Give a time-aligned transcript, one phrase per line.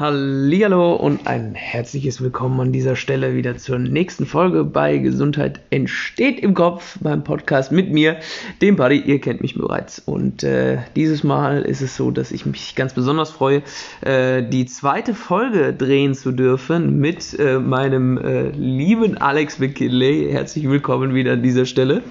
[0.00, 6.40] Hallihallo und ein herzliches Willkommen an dieser Stelle wieder zur nächsten Folge bei Gesundheit entsteht
[6.40, 8.16] im Kopf beim Podcast mit mir,
[8.62, 8.98] dem Buddy.
[8.98, 9.98] Ihr kennt mich bereits.
[9.98, 13.62] Und äh, dieses Mal ist es so, dass ich mich ganz besonders freue,
[14.00, 20.30] äh, die zweite Folge drehen zu dürfen mit äh, meinem äh, lieben Alex McKinley.
[20.32, 22.02] Herzlich willkommen wieder an dieser Stelle.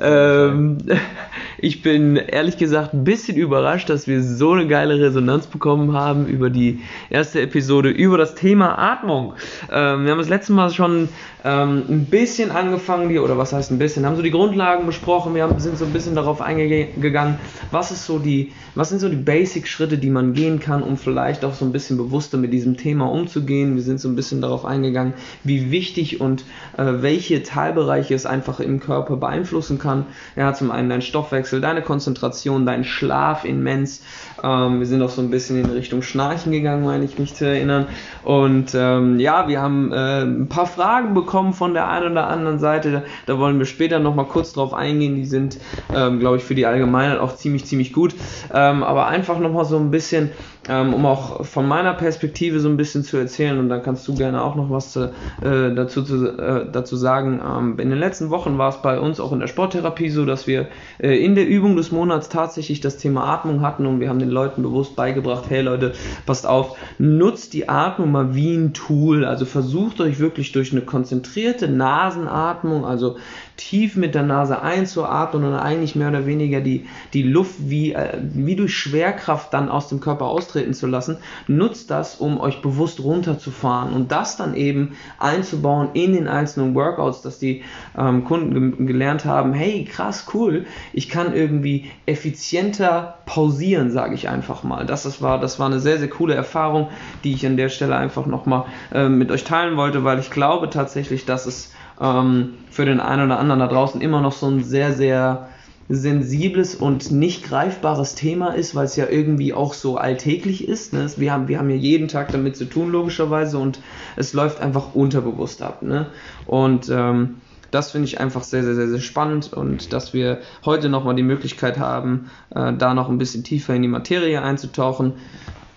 [0.00, 0.78] Ähm,
[1.58, 6.26] ich bin ehrlich gesagt ein bisschen überrascht, dass wir so eine geile Resonanz bekommen haben
[6.26, 6.80] über die
[7.10, 9.34] erste Episode über das Thema Atmung.
[9.70, 11.08] Ähm, wir haben das letzte Mal schon
[11.44, 15.34] ähm, ein bisschen angefangen, die, oder was heißt ein bisschen, haben so die Grundlagen besprochen,
[15.34, 17.38] wir haben, sind so ein bisschen darauf eingegangen,
[17.70, 21.44] was ist so die, was sind so die Basic-Schritte, die man gehen kann, um vielleicht
[21.44, 23.74] auch so ein bisschen bewusster mit diesem Thema umzugehen.
[23.74, 26.44] Wir sind so ein bisschen darauf eingegangen, wie wichtig und
[26.76, 29.89] äh, welche Teilbereiche es einfach im Körper beeinflussen kann.
[30.36, 34.02] Ja, zum einen dein Stoffwechsel, deine Konzentration, dein Schlaf immens.
[34.42, 37.46] Ähm, wir sind auch so ein bisschen in Richtung Schnarchen gegangen, meine ich mich zu
[37.46, 37.86] erinnern.
[38.22, 42.58] Und ähm, ja, wir haben äh, ein paar Fragen bekommen von der einen oder anderen
[42.58, 43.04] Seite.
[43.26, 45.16] Da wollen wir später nochmal kurz drauf eingehen.
[45.16, 45.58] Die sind,
[45.94, 48.14] ähm, glaube ich, für die Allgemeinheit auch ziemlich, ziemlich gut.
[48.52, 50.30] Ähm, aber einfach nochmal so ein bisschen
[50.68, 54.14] ähm, um auch von meiner Perspektive so ein bisschen zu erzählen und dann kannst du
[54.14, 55.10] gerne auch noch was zu,
[55.42, 57.40] äh, dazu, zu, äh, dazu sagen.
[57.44, 60.46] Ähm, in den letzten Wochen war es bei uns auch in der Sporttherapie so, dass
[60.46, 60.68] wir
[60.98, 64.29] äh, in der Übung des Monats tatsächlich das Thema Atmung hatten und wir haben den
[64.30, 65.92] Leuten bewusst beigebracht, hey Leute,
[66.26, 70.82] passt auf, nutzt die Atmung mal wie ein Tool, also versucht euch wirklich durch eine
[70.82, 73.16] konzentrierte Nasenatmung, also
[73.60, 78.18] tief mit der Nase einzuatmen und eigentlich mehr oder weniger die, die Luft wie, äh,
[78.22, 83.00] wie durch Schwerkraft dann aus dem Körper austreten zu lassen, nutzt das, um euch bewusst
[83.00, 87.62] runterzufahren und das dann eben einzubauen in den einzelnen Workouts, dass die
[87.98, 90.64] ähm, Kunden ge gelernt haben, hey krass, cool,
[90.94, 94.86] ich kann irgendwie effizienter pausieren, sage ich einfach mal.
[94.86, 96.88] Das, das, war, das war eine sehr, sehr coole Erfahrung,
[97.24, 100.70] die ich an der Stelle einfach nochmal äh, mit euch teilen wollte, weil ich glaube
[100.70, 104.62] tatsächlich, dass es ähm, für den einen oder anderen da draußen immer noch so ein
[104.62, 105.48] sehr, sehr
[105.88, 110.92] sensibles und nicht greifbares Thema ist, weil es ja irgendwie auch so alltäglich ist.
[110.92, 111.10] Ne?
[111.16, 113.80] Wir, haben, wir haben ja jeden Tag damit zu tun, logischerweise, und
[114.14, 115.82] es läuft einfach unterbewusst ab.
[115.82, 116.06] Ne?
[116.46, 117.40] Und ähm,
[117.72, 121.22] das finde ich einfach sehr, sehr, sehr, sehr spannend und dass wir heute nochmal die
[121.24, 125.14] Möglichkeit haben, äh, da noch ein bisschen tiefer in die Materie einzutauchen.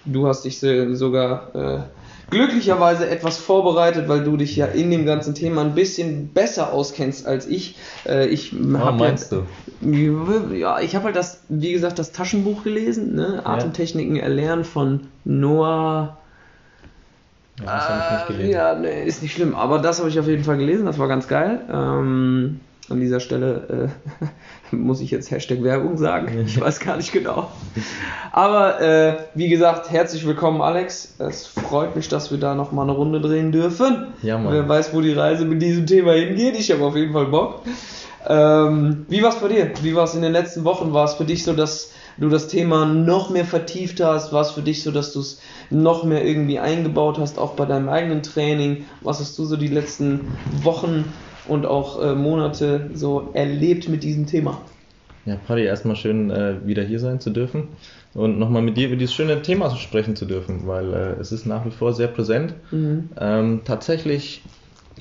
[0.06, 1.79] Du hast dich sogar äh,
[2.33, 7.25] glücklicherweise etwas vorbereitet, weil du dich ja in dem ganzen Thema ein bisschen besser auskennst
[7.25, 7.77] als ich.
[8.05, 10.53] Äh, ich oh, habe ja, du?
[10.55, 13.45] ja, ich habe halt das, wie gesagt, das Taschenbuch gelesen, ne?
[13.45, 14.23] Atemtechniken ja.
[14.23, 16.17] erlernen von Noah.
[17.59, 18.51] Ja, das habe ich nicht gelesen.
[18.51, 21.07] Ja, nee, ist nicht schlimm, aber das habe ich auf jeden Fall gelesen, das war
[21.07, 21.61] ganz geil.
[21.71, 23.89] Ähm, an dieser Stelle
[24.71, 26.44] äh, muss ich jetzt Hashtag Werbung sagen.
[26.45, 27.49] Ich weiß gar nicht genau.
[28.31, 31.16] Aber äh, wie gesagt, herzlich willkommen, Alex.
[31.19, 34.07] Es freut mich, dass wir da nochmal eine Runde drehen dürfen.
[34.21, 34.53] Ja, Mann.
[34.53, 36.55] Wer weiß, wo die Reise mit diesem Thema hingeht.
[36.57, 37.61] Ich habe auf jeden Fall Bock.
[38.27, 39.71] Ähm, wie war es bei dir?
[39.81, 40.94] Wie war es in den letzten Wochen?
[40.94, 44.33] War es für dich so, dass du das Thema noch mehr vertieft hast?
[44.33, 45.39] War es für dich so, dass du es
[45.69, 48.85] noch mehr irgendwie eingebaut hast, auch bei deinem eigenen Training?
[49.01, 50.31] Was hast du so die letzten
[50.63, 51.05] Wochen
[51.48, 54.62] und auch äh, Monate so erlebt mit diesem Thema.
[55.26, 57.70] Ja, Paddy, erstmal schön äh, wieder hier sein zu dürfen
[58.14, 61.46] und nochmal mit dir über dieses schöne Thema sprechen zu dürfen, weil äh, es ist
[61.46, 62.54] nach wie vor sehr präsent.
[62.72, 63.09] Mhm.
[63.20, 64.42] Ähm, tatsächlich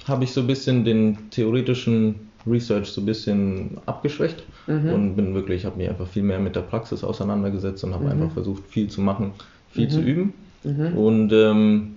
[0.06, 4.92] habe ich so ein bisschen den theoretischen Research so ein bisschen abgeschwächt mhm.
[4.92, 8.10] und bin wirklich, habe mich einfach viel mehr mit der Praxis auseinandergesetzt und habe mhm.
[8.12, 9.32] einfach versucht, viel zu machen,
[9.70, 10.06] viel zu mhm.
[10.06, 10.34] üben.
[10.64, 10.96] Mhm.
[10.96, 11.96] Und ähm,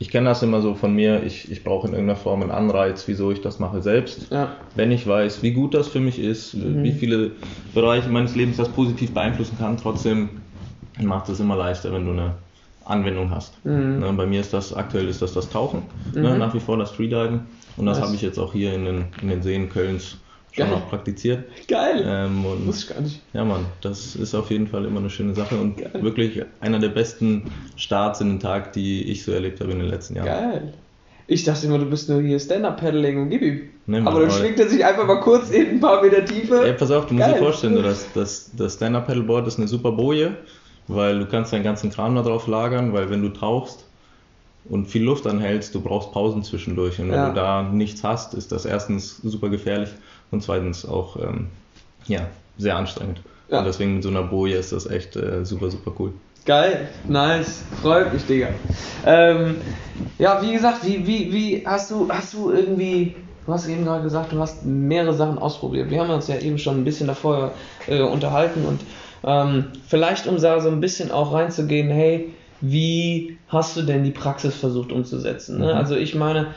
[0.00, 3.06] ich kenne das immer so von mir, ich, ich brauche in irgendeiner Form einen Anreiz,
[3.06, 4.30] wieso ich das mache selbst.
[4.30, 4.56] Ja.
[4.74, 6.82] Wenn ich weiß, wie gut das für mich ist, mhm.
[6.82, 7.32] wie viele
[7.74, 10.30] Bereiche meines Lebens das positiv beeinflussen kann, trotzdem
[10.98, 12.34] macht es immer leichter, wenn du eine
[12.86, 13.62] Anwendung hast.
[13.66, 13.98] Mhm.
[13.98, 15.82] Ne, bei mir ist das, aktuell ist das das Tauchen,
[16.14, 16.28] ne, mhm.
[16.28, 17.42] ne, nach wie vor das Freediven
[17.76, 20.16] und das habe ich jetzt auch hier in den, in den Seen Kölns
[20.52, 20.74] schon Geil.
[20.74, 21.44] auch praktiziert.
[21.68, 22.04] Geil.
[22.06, 23.20] Ähm, und, Muss ich gar nicht.
[23.32, 26.02] Ja, Mann, das ist auf jeden Fall immer eine schöne Sache und Geil.
[26.02, 29.88] wirklich einer der besten Starts in den Tag, die ich so erlebt habe in den
[29.88, 30.26] letzten Jahren.
[30.26, 30.74] Geil.
[31.26, 33.60] Ich dachte immer, du bist nur hier Stand-Up-Paddling und gib ihm.
[33.86, 36.64] Nee, aber dann schwingt er sich einfach mal kurz in ein paar Meter Tiefe.
[36.64, 37.34] Ey, pass auf, du musst Geil.
[37.34, 40.36] dir vorstellen, das, das, das Stand-Up-Paddleboard ist eine super Boje,
[40.88, 43.86] weil du kannst deinen ganzen Kram da drauf lagern, weil wenn du tauchst,
[44.68, 46.98] und viel Luft anhältst, du brauchst Pausen zwischendurch.
[47.00, 47.28] Und wenn ja.
[47.30, 49.90] du da nichts hast, ist das erstens super gefährlich
[50.30, 51.48] und zweitens auch ähm,
[52.06, 52.26] ja,
[52.58, 53.20] sehr anstrengend.
[53.48, 53.58] Ja.
[53.58, 56.12] Und deswegen mit so einer Boje ist das echt äh, super, super cool.
[56.46, 58.48] Geil, nice, freut mich, Digga.
[59.04, 59.56] Ähm,
[60.18, 64.02] ja, wie gesagt, wie, wie, wie hast du, hast du irgendwie, du hast eben gerade
[64.02, 65.90] gesagt, du hast mehrere Sachen ausprobiert.
[65.90, 67.52] Wir haben uns ja eben schon ein bisschen davor
[67.86, 68.80] äh, unterhalten und
[69.22, 74.10] ähm, vielleicht um da so ein bisschen auch reinzugehen, hey, wie hast du denn die
[74.10, 75.58] Praxis versucht umzusetzen?
[75.58, 75.66] Ne?
[75.66, 75.78] Mhm.
[75.78, 76.48] Also ich meine,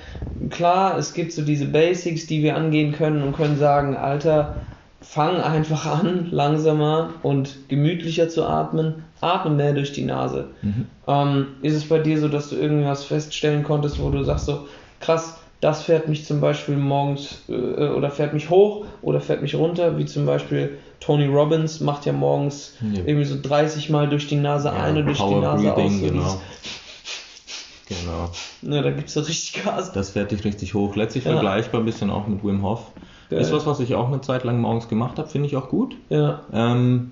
[0.49, 4.57] klar, es gibt so diese Basics, die wir angehen können und können sagen, Alter,
[5.01, 10.49] fang einfach an, langsamer und gemütlicher zu atmen, atme mehr durch die Nase.
[10.61, 10.87] Mhm.
[11.07, 14.67] Ähm, ist es bei dir so, dass du irgendwas feststellen konntest, wo du sagst so,
[14.99, 19.55] krass, das fährt mich zum Beispiel morgens äh, oder fährt mich hoch oder fährt mich
[19.55, 22.99] runter, wie zum Beispiel Tony Robbins macht ja morgens Ja.
[23.05, 25.75] irgendwie so 30 Mal durch die Nase Ja, ein und durch die Nase aus.
[25.75, 26.41] Breathing, So genau.
[27.89, 28.29] Genau.
[28.61, 29.91] ne, da gibt es so richtig Gas.
[29.91, 30.95] Das fährt dich richtig hoch.
[30.95, 31.31] Letztlich Ja.
[31.31, 32.91] vergleichbar ein bisschen auch mit Wim Hof.
[33.29, 33.39] Geil.
[33.41, 35.95] Ist was, was ich auch eine Zeit lang morgens gemacht habe, finde ich auch gut.
[36.09, 37.11] Ja, Ähm,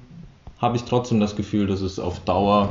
[0.59, 2.69] habe ich trotzdem das Gefühl, dass es auf Dauer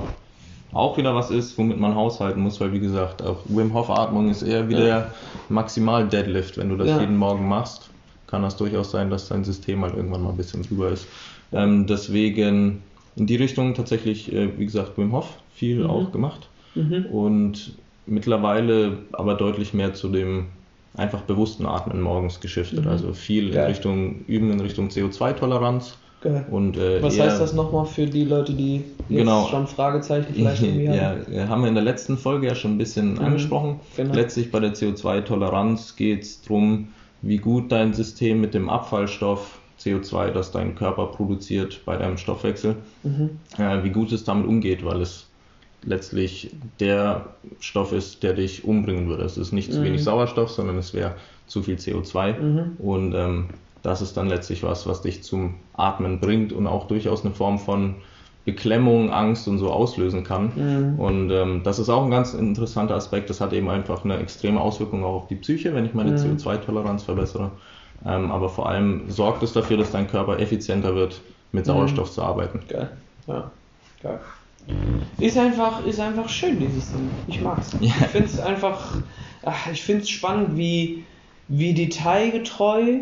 [0.72, 4.28] auch wieder was ist, womit man haushalten muss, weil wie gesagt, auch Wim Hof Atmung
[4.30, 4.80] ist eher wie Ja.
[4.80, 5.14] der
[5.48, 6.56] maximal Deadlift.
[6.58, 7.00] Wenn du das Ja.
[7.00, 7.90] jeden Morgen machst,
[8.26, 11.06] kann das durchaus sein, dass dein System halt irgendwann mal ein bisschen drüber ist.
[11.52, 12.82] Ähm, deswegen
[13.16, 15.90] in die Richtung tatsächlich, äh, wie gesagt, Wim Hof viel Mhm.
[15.90, 17.06] auch gemacht mhm.
[17.06, 17.72] und
[18.06, 20.46] mittlerweile aber deutlich mehr zu dem
[20.96, 22.84] einfach bewussten Atmen morgens geschiftet.
[22.84, 22.90] Mhm.
[22.90, 26.44] Also viel in Richtung Üben in Richtung CO2-Toleranz geil.
[26.50, 28.76] und äh, Was eher- heißt das nochmal für die Leute, die
[29.08, 29.46] jetzt Genau.
[29.48, 31.24] schon Fragezeichen vielleicht irgendwie haben?
[31.32, 33.80] ja, haben wir in der letzten Folge ja schon ein bisschen Mhm, angesprochen.
[33.96, 34.14] genau.
[34.14, 36.88] Letztlich bei der CO2-Toleranz geht es darum,
[37.22, 42.76] wie gut dein System mit dem Abfallstoff CO2, das dein Körper produziert bei deinem Stoffwechsel,
[43.02, 43.30] Mhm.
[43.58, 45.26] äh, wie gut es damit umgeht, weil es
[45.82, 47.26] letztlich der
[47.60, 49.24] Stoff ist, der dich umbringen würde.
[49.24, 49.84] Es ist nicht zu Mhm.
[49.84, 51.14] wenig Sauerstoff, sondern es wäre
[51.46, 52.38] zu viel CO2.
[52.38, 52.76] Mhm.
[52.78, 53.46] Und ähm,
[53.82, 57.58] das ist dann letztlich was, was dich zum Atmen bringt und auch durchaus eine Form
[57.58, 57.96] von
[58.44, 60.52] Beklemmung, Angst und so auslösen kann.
[60.56, 60.98] Mhm.
[60.98, 63.28] Und ähm, das ist auch ein ganz interessanter Aspekt.
[63.30, 66.16] Das hat eben einfach eine extreme Auswirkung auch auf die Psyche, wenn ich meine Mhm.
[66.16, 67.52] CO2-Toleranz verbessere.
[68.04, 71.20] Ähm, aber vor allem sorgt es dafür, dass dein Körper effizienter wird,
[71.52, 71.66] mit Mhm.
[71.66, 72.60] Sauerstoff zu arbeiten.
[72.66, 72.96] Geil.
[73.26, 73.52] Ja,
[74.02, 74.20] geil.
[75.18, 77.10] Ist einfach, ist einfach schön, dieses Ding.
[77.26, 77.70] Ich mag's.
[77.80, 77.88] Ja.
[77.88, 79.02] Ich finde es einfach,
[79.42, 81.04] ach, ich finde es spannend, wie,
[81.48, 83.00] wie detailgetreu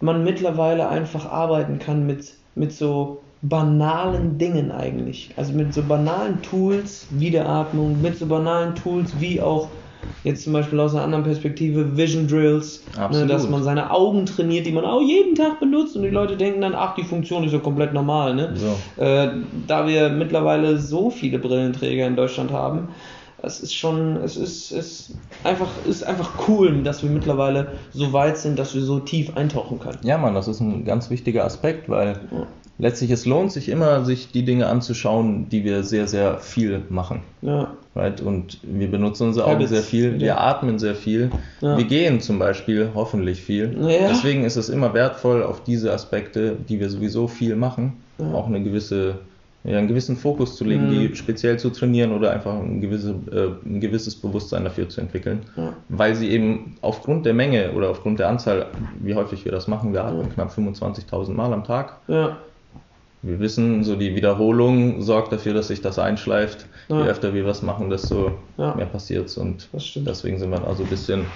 [0.00, 5.30] man mittlerweile einfach arbeiten kann mit, mit so banalen Dingen eigentlich.
[5.36, 9.70] Also mit so banalen Tools wie der Atmung, mit so banalen Tools wie auch
[10.26, 14.66] jetzt zum Beispiel aus einer anderen Perspektive Vision Drills, ne, dass man seine Augen trainiert,
[14.66, 17.52] die man auch jeden Tag benutzt und die Leute denken dann, ach, die Funktion ist
[17.52, 18.34] ja komplett normal.
[18.34, 18.52] Ne?
[18.56, 18.82] So.
[19.00, 22.88] Äh, da wir mittlerweile so viele Brillenträger in Deutschland haben,
[23.42, 25.12] es ist schon, es ist, es
[25.44, 29.78] einfach, ist einfach cool, dass wir mittlerweile so weit sind, dass wir so tief eintauchen
[29.78, 29.98] können.
[30.02, 32.46] Ja, Mann, das ist ein ganz wichtiger Aspekt, weil Ja.
[32.78, 37.20] letztlich es lohnt sich immer, sich die Dinge anzuschauen, die wir sehr, sehr viel machen.
[37.42, 38.20] Ja, Right?
[38.20, 39.70] Und wir benutzen unsere Augen Habits.
[39.70, 40.36] sehr viel, wir Ja.
[40.38, 41.30] atmen sehr viel,
[41.62, 41.78] Ja.
[41.78, 43.74] wir gehen zum Beispiel hoffentlich viel.
[44.08, 48.62] Deswegen ist es immer wertvoll, auf diese Aspekte, die wir sowieso viel machen, auch eine
[48.62, 49.20] gewisse,
[49.66, 50.90] ja, einen gewissen Fokus zu legen, Mhm.
[50.90, 55.40] die speziell zu trainieren oder einfach ein, gewisse, äh, ein gewisses Bewusstsein dafür zu entwickeln.
[55.56, 55.72] Ja.
[55.88, 58.66] Weil sie eben aufgrund der Menge oder aufgrund der Anzahl,
[59.00, 62.36] wie häufig wir das machen, wir atmen knapp 25.000 Mal am Tag, ja,
[63.26, 66.66] wir wissen, so die Wiederholung sorgt dafür, dass sich das einschleift.
[66.88, 67.02] Ja.
[67.02, 68.74] Je öfter wir was machen, desto Ja.
[68.74, 70.06] mehr passiert und das stimmt.
[70.08, 71.26] deswegen sind wir also ein bisschen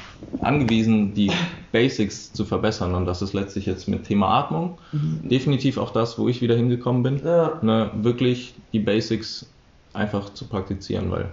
[0.42, 1.30] angewiesen, die
[1.72, 6.28] Basics zu verbessern und das ist letztlich jetzt mit Thema Atmung definitiv auch das, wo
[6.28, 7.26] ich wieder hingekommen bin, Mhm.
[7.26, 9.54] Ja, ne, wirklich die Basics
[9.92, 11.30] einfach zu praktizieren, weil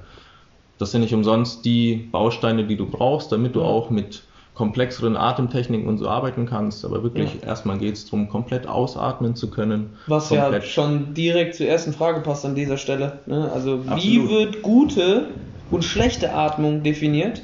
[0.78, 4.27] das sind nicht umsonst die Bausteine, die du brauchst, damit du auch mit
[4.58, 6.84] komplexeren Atemtechniken und so arbeiten kannst.
[6.84, 9.92] Aber wirklich erstmal geht es darum, komplett ausatmen zu können.
[10.08, 13.20] was ja schon direkt zur ersten Frage passt an dieser Stelle.
[13.28, 13.52] Ne?
[13.54, 14.30] Also, wie Absolut.
[14.30, 15.28] wird gute
[15.70, 17.44] und schlechte Atmung definiert?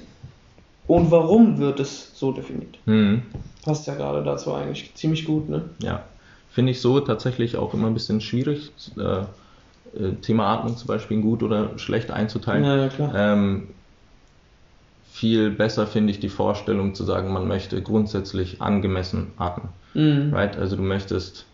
[0.87, 2.79] Und warum wird es so definiert?
[2.85, 3.21] Mhm.
[3.63, 5.69] Passt ja gerade dazu eigentlich ziemlich gut, ne?
[5.83, 6.03] Ja,
[6.49, 8.71] finde ich so tatsächlich auch immer ein bisschen schwierig.
[8.97, 9.01] Äh,
[9.97, 12.63] äh, Thema Atmung zum Beispiel gut oder schlecht einzuteilen.
[12.63, 13.13] Ja, ja, klar.
[13.15, 13.67] Ähm,
[15.23, 19.69] viel besser finde ich die Vorstellung zu sagen, man möchte grundsätzlich angemessen atmen.
[19.93, 20.33] Mhm.
[20.33, 20.57] Right?
[20.57, 21.45] Also du möchtest,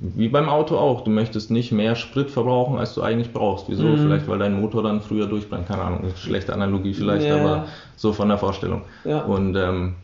[0.00, 3.70] wie beim Auto auch, du möchtest nicht mehr Sprit verbrauchen, als du eigentlich brauchst.
[3.70, 3.84] Wieso?
[3.84, 3.96] Mhm.
[4.00, 5.66] Vielleicht, weil dein Motor dann früher durchbrennt.
[5.66, 7.36] Keine Ahnung, schlechte Analogie vielleicht, Ja.
[7.38, 8.82] aber so von der Vorstellung.
[9.04, 9.22] Ja.
[9.22, 9.94] Und ähm,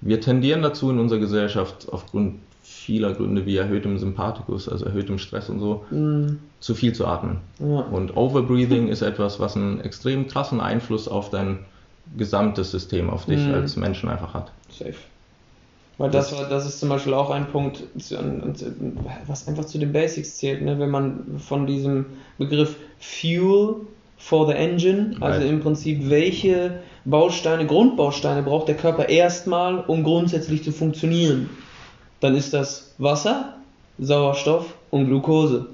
[0.00, 5.50] wir tendieren dazu in unserer Gesellschaft aufgrund vieler Gründe wie erhöhtem Sympathikus, also erhöhtem Stress
[5.50, 6.38] und so, Mhm.
[6.60, 7.38] zu viel zu atmen.
[7.58, 7.80] Ja.
[7.80, 11.58] Und Overbreathing ist etwas, was einen extrem krassen Einfluss auf dein
[12.16, 13.54] gesamtes System, auf dich Mhm.
[13.54, 14.52] als Menschen einfach hat.
[14.70, 14.94] Safe.
[15.98, 17.82] Weil das, war, das ist zum Beispiel auch ein Punkt,
[19.26, 20.78] was einfach zu den Basics zählt, ne?
[20.78, 22.06] wenn man von diesem
[22.38, 23.76] Begriff Fuel
[24.16, 25.50] for the Engine, also Right.
[25.50, 31.50] im Prinzip welche Bausteine, Grundbausteine braucht der Körper erstmal, um grundsätzlich zu funktionieren.
[32.20, 33.54] Dann ist das Wasser,
[33.98, 35.66] Sauerstoff und Glucose.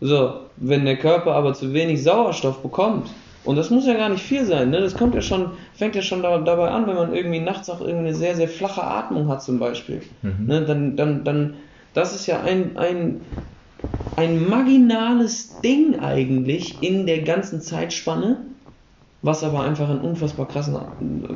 [0.00, 3.10] So, wenn der Körper aber zu wenig Sauerstoff bekommt,
[3.44, 4.80] und das muss ja gar nicht viel sein, ne?
[4.80, 7.80] Das kommt ja schon, fängt ja schon da, dabei an, wenn man irgendwie nachts auch
[7.80, 10.02] irgendwie eine sehr, sehr flache Atmung hat zum Beispiel.
[10.22, 10.46] Mhm.
[10.46, 10.64] Ne?
[10.64, 11.54] Dann, dann, dann,
[11.92, 13.20] das ist ja ein, ein,
[14.16, 18.38] ein marginales Ding eigentlich in der ganzen Zeitspanne,
[19.20, 20.78] was aber einfach einen unfassbar krassen,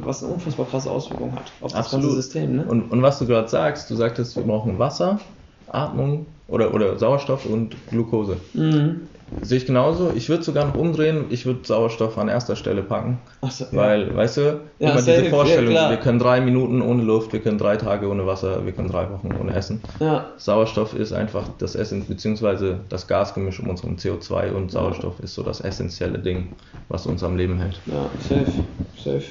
[0.05, 2.05] was eine unfassbar krasse Auswirkung hat auf das Absolut.
[2.05, 2.57] ganze System.
[2.57, 2.65] Ne?
[2.67, 5.21] Und, und was du gerade sagst, du sagtest, wir brauchen Wasser,
[5.67, 8.39] Atmung oder, oder Sauerstoff und Glucose.
[8.55, 9.09] Mhm.
[9.41, 10.13] Sehe ich genauso.
[10.13, 11.27] Ich würde sogar noch umdrehen.
[11.31, 13.19] Ich würde Sauerstoff an erster Stelle packen.
[13.49, 13.71] So, ja.
[13.73, 17.41] Weil, weißt du, Ja, immer diese Vorstellung, ja, wir können drei Minuten ohne Luft, wir
[17.41, 19.83] können drei Tage ohne Wasser, wir können drei Wochen ohne Essen.
[20.01, 25.35] Ja, Sauerstoff ist einfach das Essen, beziehungsweise das Gasgemisch um unserem CO2 und Sauerstoff ist
[25.35, 26.57] so das essentielle Ding,
[26.89, 27.81] was uns am Leben hält.
[27.87, 28.51] ja, safe,
[28.97, 29.25] safe.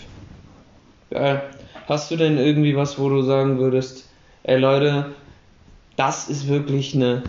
[1.10, 1.42] Geil.
[1.88, 4.10] Hast du denn irgendwie was, wo du sagen würdest,
[4.44, 5.16] ey Leute,
[5.96, 7.24] das ist wirklich eine,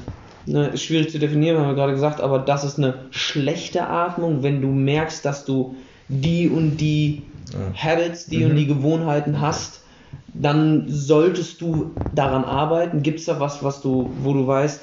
[0.49, 4.43] eine ist schwierig zu definieren, haben wir gerade gesagt, aber das ist eine schlechte Atmung,
[4.43, 5.76] wenn du merkst, dass du
[6.09, 7.73] die und die Ja.
[7.93, 9.81] Habits, die und die Gewohnheiten hast,
[10.35, 13.02] dann solltest du daran arbeiten.
[13.02, 14.81] Gibt es da was, was du, wo du weißt,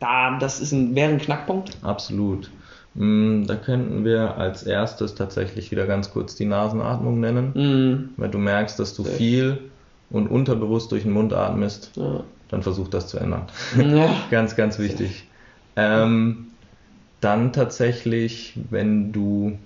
[0.00, 1.76] da, das ist ein, wäre ein Knackpunkt?
[1.82, 2.50] Absolut.
[2.94, 7.52] Mm, Da könnten wir als erstes tatsächlich wieder ganz kurz die Nasenatmung nennen.
[7.54, 8.08] Mhm.
[8.16, 9.70] Wenn du merkst, dass du viel
[10.10, 12.24] und unterbewusst durch den Mund atmest, Ja.
[12.48, 13.46] Dann versuch das zu ändern.
[13.78, 14.08] ja.
[14.30, 15.24] Ganz, ganz wichtig.
[15.76, 16.48] Ähm,
[17.20, 19.58] dann tatsächlich, wenn du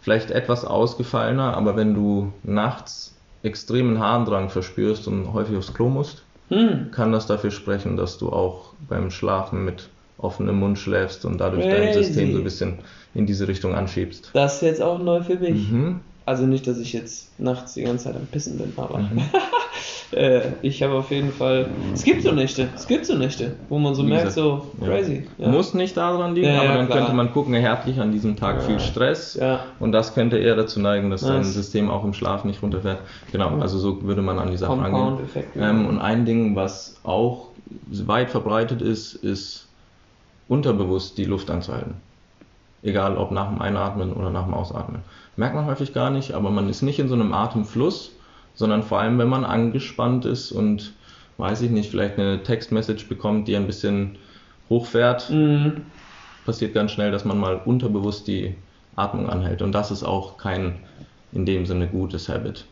[0.00, 6.22] vielleicht etwas ausgefallener, aber wenn du nachts extremen Harndrang verspürst und häufig aufs Klo musst,
[6.48, 6.92] Hm.
[6.92, 11.64] kann das dafür sprechen, dass du auch beim Schlafen mit offenem Mund schläfst und dadurch
[11.66, 12.04] dein Crazy.
[12.04, 12.78] System so ein bisschen
[13.14, 14.30] in diese Richtung anschiebst.
[14.32, 15.68] Das ist jetzt auch neu für mich.
[15.70, 16.00] Mhm.
[16.24, 19.22] Also nicht, dass ich jetzt nachts die ganze Zeit am Pissen bin, aber Mhm.
[20.12, 21.70] äh, ich habe auf jeden Fall.
[21.92, 24.84] Es gibt so Nächte, es gibt so Nächte, wo man so Wie merkt, gesagt, so
[24.84, 24.88] Ja.
[24.92, 25.28] crazy.
[25.38, 25.48] Ja.
[25.48, 26.98] Muss nicht daran liegen, Ja, aber dann klar.
[26.98, 29.38] könnte man gucken, er hat an diesem Tag viel Stress
[29.80, 31.54] und das könnte eher dazu neigen, dass dein Nice.
[31.54, 32.98] System auch im Schlaf nicht runterfährt.
[33.32, 33.58] Genau, Ja.
[33.58, 35.18] also so würde man an die Sache angehen.
[35.56, 37.48] Ähm, und ein Ding, was auch
[37.90, 39.68] weit verbreitet ist, ist
[40.48, 41.94] unterbewusst die Luft anzuhalten.
[42.82, 45.00] Egal ob nach dem Einatmen oder nach dem Ausatmen.
[45.34, 48.12] Merkt man häufig gar nicht, aber man ist nicht in so einem Atemfluss,
[48.56, 50.94] sondern vor allem, wenn man angespannt ist und,
[51.36, 54.18] weiß ich nicht, vielleicht eine Textmessage bekommt, die ein bisschen
[54.68, 55.82] hochfährt, Mhm.
[56.44, 58.54] passiert ganz schnell, dass man mal unterbewusst die
[58.96, 59.62] Atmung anhält.
[59.62, 60.80] Und das ist auch kein
[61.32, 62.64] in dem Sinne gutes Habit.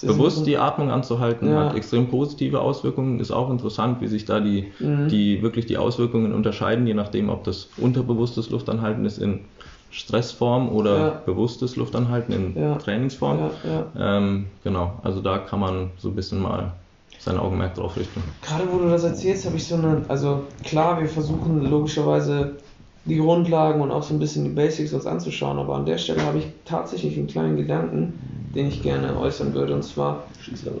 [0.00, 1.66] Bewusst die Atmung anzuhalten Ja.
[1.66, 3.20] hat extrem positive Auswirkungen.
[3.20, 5.08] Ist auch interessant, wie sich da die, Mhm.
[5.08, 9.51] die wirklich die Auswirkungen unterscheiden, je nachdem, ob das unterbewusstes Luftanhalten ist in
[9.92, 11.10] Stressform oder Ja.
[11.26, 12.76] bewusstes Luftanhalten in Ja.
[12.76, 13.38] Trainingsform.
[13.38, 14.16] Ja.
[14.16, 16.72] Ähm, genau, also da kann man so ein bisschen mal
[17.18, 18.22] sein Augenmerk drauf richten.
[18.40, 22.56] Gerade wo du das erzählst, habe ich so eine, also klar, wir versuchen logischerweise
[23.04, 26.22] die Grundlagen und auch so ein bisschen die Basics uns anzuschauen, aber an der Stelle
[26.22, 28.20] habe ich tatsächlich einen kleinen Gedanken,
[28.54, 29.74] den ich gerne äußern würde.
[29.74, 30.28] Und zwar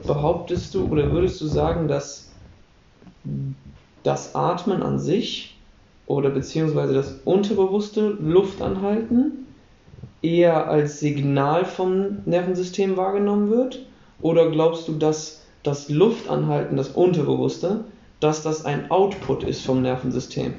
[0.06, 2.34] behauptest du oder würdest du sagen, dass
[4.02, 5.51] das Atmen an sich
[6.06, 9.46] oder beziehungsweise das unterbewusste Luftanhalten
[10.20, 13.80] eher als Signal vom Nervensystem wahrgenommen wird?
[14.20, 17.84] Oder glaubst du, dass das Luftanhalten, das Unterbewusste,
[18.20, 20.54] dass das ein Output ist vom Nervensystem?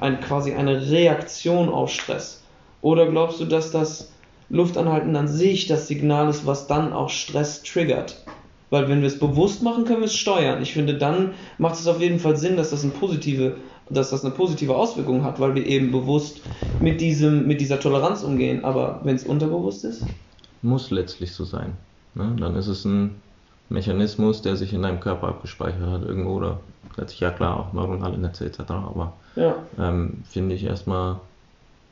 [0.00, 2.42] Ein, quasi eine Reaktion auf Stress?
[2.82, 4.12] Oder glaubst du, dass das
[4.48, 8.22] Luftanhalten an sich das Signal ist, was dann auch Stress triggert?
[8.68, 10.60] Weil wenn wir es bewusst machen, können wir es steuern.
[10.60, 13.56] Ich finde, dann macht es auf jeden Fall Sinn, dass das, eine positive,
[13.90, 16.42] dass das eine positive Auswirkung hat, weil wir eben bewusst
[16.78, 18.64] mit, diesem, mit dieser Toleranz umgehen.
[18.64, 20.16] Aber wenn es unterbewusst ist?
[20.60, 21.78] Muss letztlich so sein.
[22.14, 22.36] Ne?
[22.38, 23.22] Dann ist es ein
[23.68, 26.60] Mechanismus, der sich in deinem Körper abgespeichert hat irgendwo oder
[26.96, 28.86] letztlich ja klar auch neuronale Netze etc.
[28.86, 29.66] Aber Ja.
[29.78, 31.20] ähm, finde ich erstmal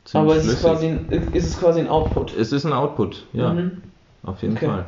[0.05, 0.61] ziemlich Aber es ist flüssig.
[0.61, 2.35] quasi, ein, ist es quasi ein Output.
[2.35, 3.81] es ist ein Output, ja, Mhm.
[4.23, 4.67] auf jeden Okay.
[4.67, 4.87] Fall.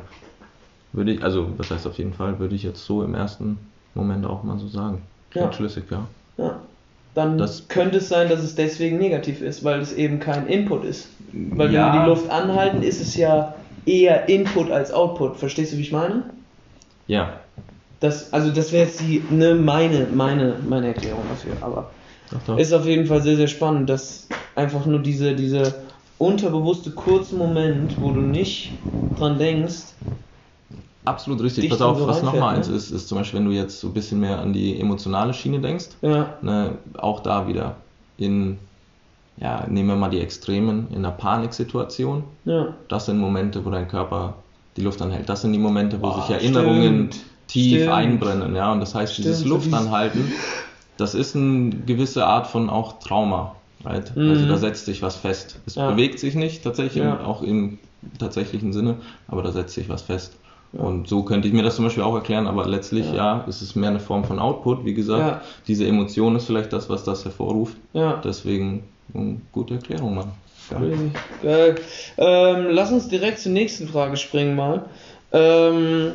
[0.92, 4.26] Würde ich, also was heißt auf jeden Fall, würde ich jetzt so im ersten Moment
[4.26, 5.08] auch mal so sagen.
[5.30, 5.52] Klingt Ja.
[5.54, 6.08] schlüssig, ja.
[6.36, 6.62] Ja.
[7.18, 10.84] Dann Das- könnte es sein, dass es deswegen negativ ist, weil es eben kein Input
[10.84, 11.08] ist.
[11.32, 11.86] Weil Ja.
[11.88, 15.36] wenn wir die Luft anhalten, ist es ja eher Input als Output.
[15.36, 16.30] Verstehst du, wie ich meine?
[17.08, 17.40] Ja,
[17.98, 21.56] Das, also das wäre jetzt die, ne, meine, meine, meine Erklärung dafür.
[21.60, 21.90] Aber
[22.46, 22.56] doch.
[22.56, 25.74] ist auf jeden Fall sehr, sehr spannend, dass einfach nur diese, diese
[26.18, 28.74] unterbewusste kurze Moment, wo du nicht
[29.16, 29.94] dran denkst,
[31.08, 31.68] Absolut richtig.
[31.70, 32.58] Pass auf, so was nochmal ne?
[32.58, 35.32] eins ist, ist zum Beispiel, wenn du jetzt so ein bisschen mehr an die emotionale
[35.32, 37.76] Schiene denkst, ja, ne, auch da wieder
[38.18, 38.58] in,
[39.38, 43.88] ja, nehmen wir mal die Extremen, in einer Paniksituation, ja, das sind Momente, wo dein
[43.88, 44.34] Körper
[44.76, 45.28] die Luft anhält.
[45.28, 47.24] Das sind die Momente, wo Ah, sich Erinnerungen stimmt.
[47.48, 47.92] tief Stimmt.
[47.92, 50.30] einbrennen, ja, und das heißt, dieses Stimmt, dieses- Luftanhalten,
[50.98, 53.54] das ist eine gewisse Art von auch Trauma.
[53.84, 54.14] Right?
[54.16, 54.30] Mhm.
[54.30, 55.60] Also da setzt sich was fest.
[55.64, 55.88] Es ja.
[55.88, 57.78] bewegt sich nicht tatsächlich, auch im
[58.18, 58.96] tatsächlichen Sinne,
[59.28, 60.36] aber da setzt sich was fest.
[60.72, 63.62] Und so könnte ich mir das zum Beispiel auch erklären, aber letztlich, ja, ja ist
[63.62, 64.84] es mehr eine Form von Output.
[64.84, 65.40] Wie gesagt, ja.
[65.66, 67.76] diese Emotion ist vielleicht das, was das hervorruft.
[67.94, 68.20] Ja.
[68.22, 68.84] Deswegen,
[69.14, 70.32] eine gute Erklärung, Mann.
[71.42, 71.76] Geil.
[72.18, 74.84] Ähm, lass uns direkt zur nächsten Frage springen mal.
[75.32, 76.12] Ähm,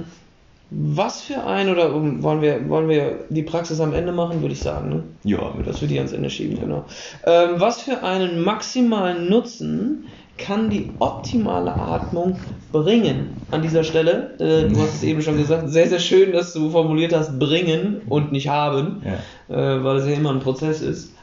[0.69, 4.59] was für ein, oder wollen wir, wollen wir die Praxis am Ende machen, würde ich
[4.59, 5.03] sagen, ne?
[5.23, 5.53] Ja.
[5.65, 6.85] Dass wir die ans Ende schieben, genau.
[7.25, 10.05] Ähm, was für einen maximalen Nutzen
[10.37, 12.37] kann die optimale Atmung
[12.71, 13.37] bringen.
[13.51, 16.71] An dieser Stelle, äh, du hast es eben schon gesagt, sehr, sehr schön, dass du
[16.71, 19.55] formuliert hast, bringen und nicht haben, ja.
[19.55, 21.13] äh, weil es ja immer ein Prozess ist.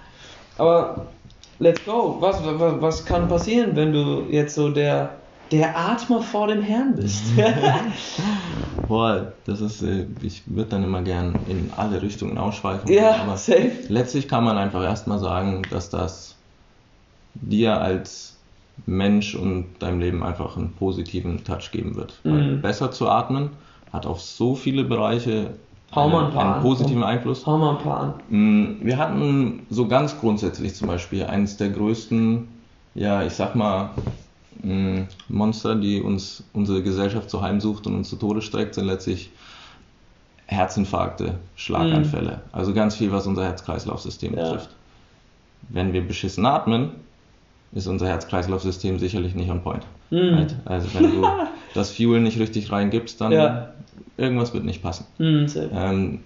[0.59, 1.07] Aber
[1.59, 2.17] let's go.
[2.21, 5.11] Was, was, was kann passieren, wenn du jetzt so der,
[5.51, 7.25] der Atmer vor dem Herrn bist?
[8.89, 12.93] Boah, das ist, äh, ich würde dann immer gern in alle Richtungen ausschweifen.
[12.93, 13.73] Ja, aber safe.
[13.89, 16.37] Letztlich kann man einfach erstmal sagen, dass das
[17.35, 18.30] dir als
[18.87, 22.21] Mensch und deinem Leben einfach einen positiven Touch geben wird.
[22.25, 22.61] Mhm.
[22.61, 23.51] besser zu atmen
[23.93, 25.55] hat auf so viele Bereiche
[25.93, 27.47] einen, einen, positiven Einfluss.
[27.47, 28.15] Hau mal ein paar an.
[28.29, 32.47] Mm, wir hatten so ganz grundsätzlich zum Beispiel eines der größten,
[32.95, 33.91] ja, ich sag mal,
[34.63, 39.31] mm, Monster, die uns unsere Gesellschaft so heimsucht und uns zu Tode streckt, sind letztlich
[40.47, 42.31] Herzinfarkte, Schlaganfälle.
[42.31, 42.51] Mhm.
[42.53, 44.43] Also ganz viel, was unser Herz-Kreislauf-System ja.
[44.43, 44.71] betrifft.
[45.69, 46.91] Wenn wir beschissen atmen,
[47.73, 49.85] ist unser Herz-Kreislauf-System sicherlich nicht on point.
[50.11, 50.35] Mm.
[50.35, 50.57] Halt.
[50.65, 51.27] Also wenn du
[51.75, 53.73] das Fuel nicht richtig reingibst, dann ja.
[54.17, 55.07] irgendwas wird nicht passen.
[55.19, 56.21] Mm, ähm,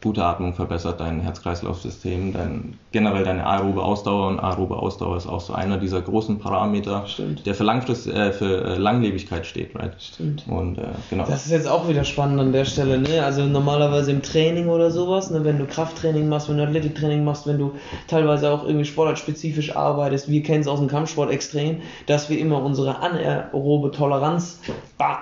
[0.00, 5.40] gute Atmung verbessert dein Herz-Kreislauf-System, dein, generell deine aerobe Ausdauer und aerobe Ausdauer ist auch
[5.40, 7.44] so einer dieser großen Parameter, Stimmt.
[7.46, 9.94] der für, Langfrist, äh, für äh, Langlebigkeit steht, right?
[10.00, 10.44] Stimmt.
[10.46, 11.24] Und, äh, genau.
[11.26, 13.24] Das ist jetzt auch wieder spannend an der Stelle, ne?
[13.24, 15.44] Also normalerweise im Training oder sowas, ne?
[15.44, 17.72] wenn du Krafttraining machst, wenn du Athletiktraining machst, wenn du
[18.06, 22.62] teilweise auch irgendwie sportartspezifisch arbeitest, wir kennen es aus dem Kampfsport extrem, dass wir immer
[22.62, 24.60] unsere anaerobe Toleranz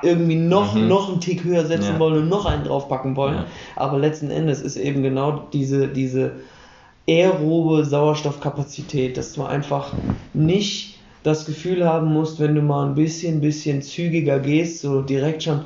[0.02, 0.88] irgendwie noch, mhm.
[0.88, 1.98] noch einen Tick höher setzen ja.
[1.98, 3.36] wollen und noch einen draufpacken wollen.
[3.36, 3.46] Ja.
[3.76, 6.32] Aber letzten Endes ist eben genau diese, diese
[7.08, 9.92] aerobe Sauerstoffkapazität, dass du einfach
[10.34, 15.44] nicht das Gefühl haben musst, wenn du mal ein bisschen, bisschen zügiger gehst, so direkt
[15.44, 15.62] schon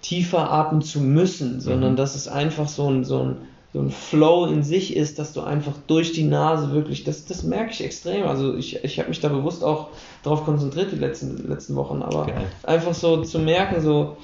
[0.00, 1.96] tiefer atmen zu müssen, sondern mhm.
[1.96, 3.36] dass es einfach so ein, so ein
[3.72, 7.42] so ein Flow in sich ist, dass du einfach durch die Nase wirklich, das, das
[7.42, 8.26] merke ich extrem.
[8.26, 9.88] Also ich, ich habe mich da bewusst auch
[10.22, 12.34] darauf konzentriert die letzten, letzten Wochen, aber okay.
[12.64, 14.18] einfach so zu merken, so,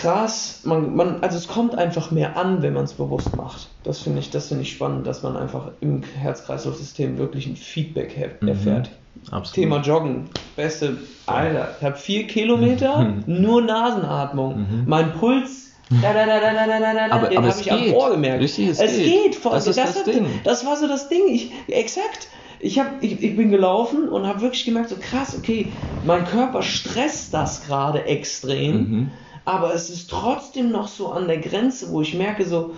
[0.00, 3.68] krass, man, man, also es kommt einfach mehr an, wenn man es bewusst macht.
[3.84, 8.40] Das finde ich, das finde ich spannend, dass man einfach im Herz-Kreislauf-System wirklich ein Feedback
[8.40, 8.48] mhm.
[8.48, 8.90] erfährt.
[9.30, 9.54] Absolut.
[9.54, 13.24] Thema Joggen, beste, Alter, ich habe vier Kilometer, mhm.
[13.26, 14.60] nur Nasenatmung.
[14.60, 14.84] Mhm.
[14.86, 18.10] Mein Puls, da, da, da, da, da, da, da, aber, den habe ich am Ohr
[18.12, 18.42] gemerkt.
[18.42, 19.06] Richtig, es, es geht.
[19.06, 19.52] geht voll.
[19.52, 20.26] Das, das, das, Ding.
[20.44, 21.26] das war so das Ding.
[21.28, 22.28] Ich, exakt
[22.60, 25.72] ich, hab, ich, ich bin gelaufen und habe wirklich gemerkt, so krass, okay,
[26.04, 28.76] mein Körper stresst das gerade extrem.
[28.76, 29.10] Mhm
[29.50, 32.74] aber es ist trotzdem noch so an der Grenze, wo ich merke so,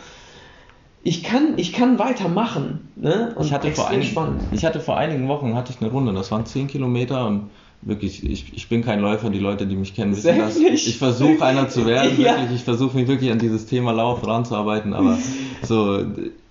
[1.02, 2.88] ich kann, ich kann weitermachen.
[2.96, 3.34] Ne?
[3.36, 6.30] Und ich, hatte vor einigen, ich hatte vor einigen Wochen hatte ich eine Runde, das
[6.30, 7.50] waren 10 Kilometer und
[7.82, 10.56] wirklich, ich, ich bin kein Läufer, die Leute, die mich kennen, wissen das.
[10.56, 12.36] Ich versuche einer zu werden, ja.
[12.36, 15.18] wirklich, ich versuche mich wirklich an dieses Thema Lauf ranzuarbeiten, aber
[15.62, 16.04] so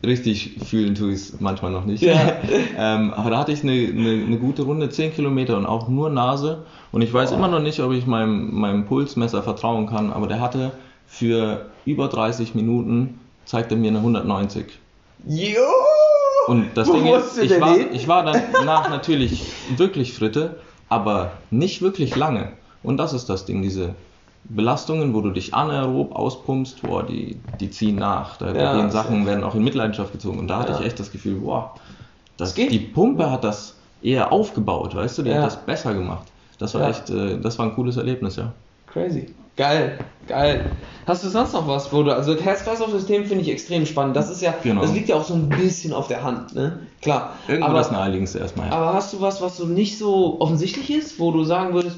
[0.06, 2.04] richtig fühlen tue ich es manchmal noch nicht.
[2.04, 2.16] Ja.
[2.78, 6.10] ähm, aber da hatte ich eine, eine, eine, gute Runde, 10 Kilometer und auch nur
[6.10, 7.36] Nase und ich weiß oh.
[7.36, 10.72] immer noch nicht, ob ich meinem, meinem Pulsmesser vertrauen kann, aber der hatte
[11.08, 14.66] für über 30 Minuten, zeigt er mir eine 190.
[15.28, 15.62] Jo!
[16.48, 19.44] Und das Wo Ding ist, ich war, ich war danach natürlich
[19.78, 20.60] wirklich Fritte,
[20.92, 22.52] aber nicht wirklich lange.
[22.84, 23.96] Und das ist das Ding, diese
[24.44, 28.38] Belastungen, wo du dich anaerob auspumpst, boah, die, die ziehen nach.
[28.38, 30.40] Da ja, gehen Sachen, werden auch in Mitleidenschaft gezogen.
[30.40, 30.80] Und da hatte ja.
[30.80, 31.76] ich echt das Gefühl, boah,
[32.36, 35.38] das, die Pumpe hat das eher aufgebaut, weißt du, die ja.
[35.38, 36.28] hat das besser gemacht.
[36.58, 38.52] Das war echt, äh, das war ein cooles Erlebnis, ja.
[38.88, 39.34] Crazy.
[39.62, 40.72] Geil, geil.
[41.06, 44.16] Hast du sonst noch was, wo du, also Herz-Kreislauf-System finde ich extrem spannend.
[44.16, 44.82] Das ist ja, genau.
[44.82, 46.80] das liegt ja auch so ein bisschen auf der Hand, ne?
[47.00, 47.36] Klar.
[47.48, 48.74] Irgendwo aber, das Naheliegendste erstmal, ja.
[48.74, 51.98] Aber hast du was, was so nicht so offensichtlich ist, wo du sagen würdest,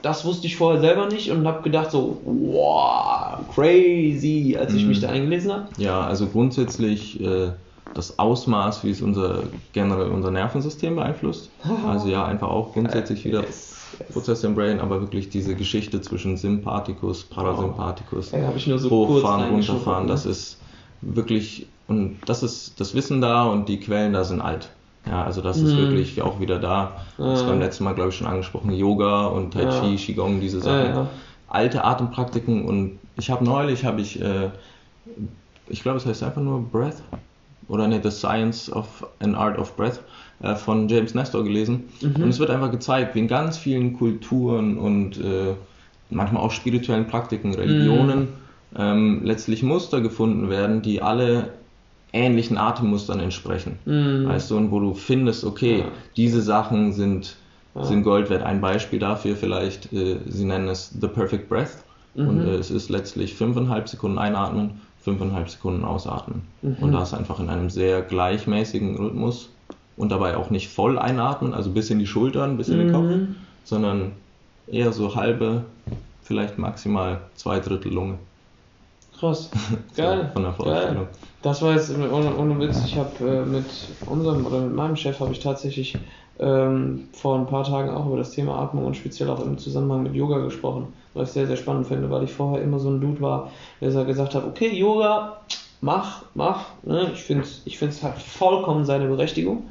[0.00, 4.88] das wusste ich vorher selber nicht und habe gedacht so, wow, crazy, als ich mm.
[4.88, 5.66] mich da eingelesen habe?
[5.76, 7.50] Ja, also grundsätzlich äh,
[7.92, 9.42] das Ausmaß, wie es unser
[9.74, 11.50] generell unser Nervensystem beeinflusst.
[11.86, 13.71] Also ja, einfach auch grundsätzlich wieder yes
[14.12, 18.36] Prozesse im Brain, aber wirklich diese Geschichte zwischen Sympathikus, Parasympathikus, oh.
[18.36, 20.58] ja, so hochfahren, runterfahren, das ist
[21.00, 24.70] wirklich, und das ist das Wissen da und die Quellen da sind alt.
[25.06, 25.66] Ja, also das mhm.
[25.66, 27.04] ist wirklich auch wieder da.
[27.18, 27.48] Das mhm.
[27.48, 28.70] beim letzten Mal, glaube ich, schon angesprochen.
[28.72, 29.96] Yoga und Tai Chi, ja.
[29.96, 30.94] Qigong, diese Sachen.
[30.94, 31.06] Ja.
[31.48, 34.50] Alte Atempraktiken und ich habe neulich, habe ich, äh,
[35.68, 37.02] ich glaube, es heißt einfach nur Breath
[37.68, 40.00] oder ne, The Science of an Art of Breath
[40.42, 41.84] äh, von James Nestor gelesen.
[42.00, 42.22] Mhm.
[42.22, 45.54] Und es wird einfach gezeigt, wie in ganz vielen Kulturen und äh,
[46.10, 48.76] manchmal auch spirituellen Praktiken, Religionen, mhm.
[48.76, 51.50] ähm, letztlich Muster gefunden werden, die alle
[52.12, 53.78] ähnlichen Atemmustern entsprechen.
[53.84, 54.26] Mhm.
[54.26, 55.84] Weißt du, und wo du findest, okay, ja.
[56.16, 57.36] diese Sachen sind,
[57.74, 57.84] ja.
[57.84, 58.42] sind Gold wert.
[58.42, 61.84] Ein Beispiel dafür vielleicht, äh, sie nennen es The Perfect Breath.
[62.14, 62.28] Mhm.
[62.28, 66.42] Und äh, es ist letztlich fünfeinhalb Sekunden einatmen, fünfeinhalb Sekunden ausatmen.
[66.60, 66.76] Mhm.
[66.80, 69.48] Und das einfach in einem sehr gleichmäßigen Rhythmus
[69.96, 73.04] und dabei auch nicht voll einatmen, also bis in die Schultern, bis in den Kopf,
[73.04, 73.36] mhm.
[73.64, 74.12] sondern
[74.66, 75.64] eher so halbe,
[76.22, 78.18] vielleicht maximal zwei Drittel Lunge.
[79.18, 79.50] Krass.
[79.96, 80.30] Geil.
[80.32, 81.04] von der Vorstellung.
[81.04, 81.08] Geil.
[81.42, 83.66] Das war jetzt ohne, ohne Witz, ich habe äh, mit
[84.06, 85.96] unserem oder mit meinem Chef habe ich tatsächlich
[86.38, 90.04] ähm, vor ein paar Tagen auch über das Thema Atmung und speziell auch im Zusammenhang
[90.04, 93.00] mit Yoga gesprochen, was ich sehr, sehr spannend finde, weil ich vorher immer so ein
[93.00, 93.50] Dude war,
[93.80, 95.38] der gesagt hat, okay, Yoga,
[95.82, 96.64] mach, mach.
[96.84, 97.10] Ne?
[97.12, 99.64] Ich finde es ich find's halt vollkommen seine Berechtigung.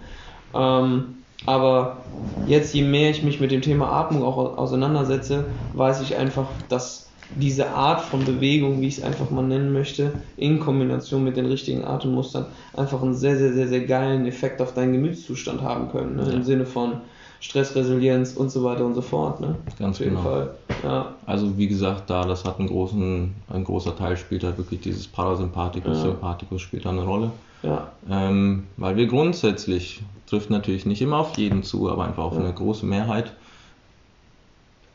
[0.54, 1.16] Ähm,
[1.48, 1.98] aber
[2.46, 7.10] jetzt, je mehr ich mich mit dem Thema Atmung auch auseinandersetze, weiß ich einfach, dass
[7.34, 11.46] diese Art von Bewegung, wie ich es einfach mal nennen möchte, in Kombination mit den
[11.46, 16.18] richtigen Atemmustern einfach einen sehr, sehr, sehr, sehr geilen Effekt auf deinen Gemütszustand haben können.
[16.18, 16.24] Ne?
[16.28, 16.34] Ja.
[16.34, 17.02] Im Sinne von
[17.42, 19.42] Stressresilienz und so weiter und so fort.
[19.42, 19.56] Ne?
[19.78, 20.22] Ganz auf genau.
[20.22, 20.52] Fall.
[20.84, 21.16] Ja.
[21.26, 25.08] Also wie gesagt, da das hat einen großen, ein großer Teil spielt halt wirklich dieses
[25.08, 26.04] Parasympathikus, ja.
[26.04, 27.32] Sympathikus spielt da eine Rolle.
[27.64, 27.92] Ja.
[28.10, 32.54] Ähm, weil wir grundsätzlich, trifft natürlich nicht immer auf jeden zu, aber einfach auf eine
[32.54, 33.34] große Mehrheit,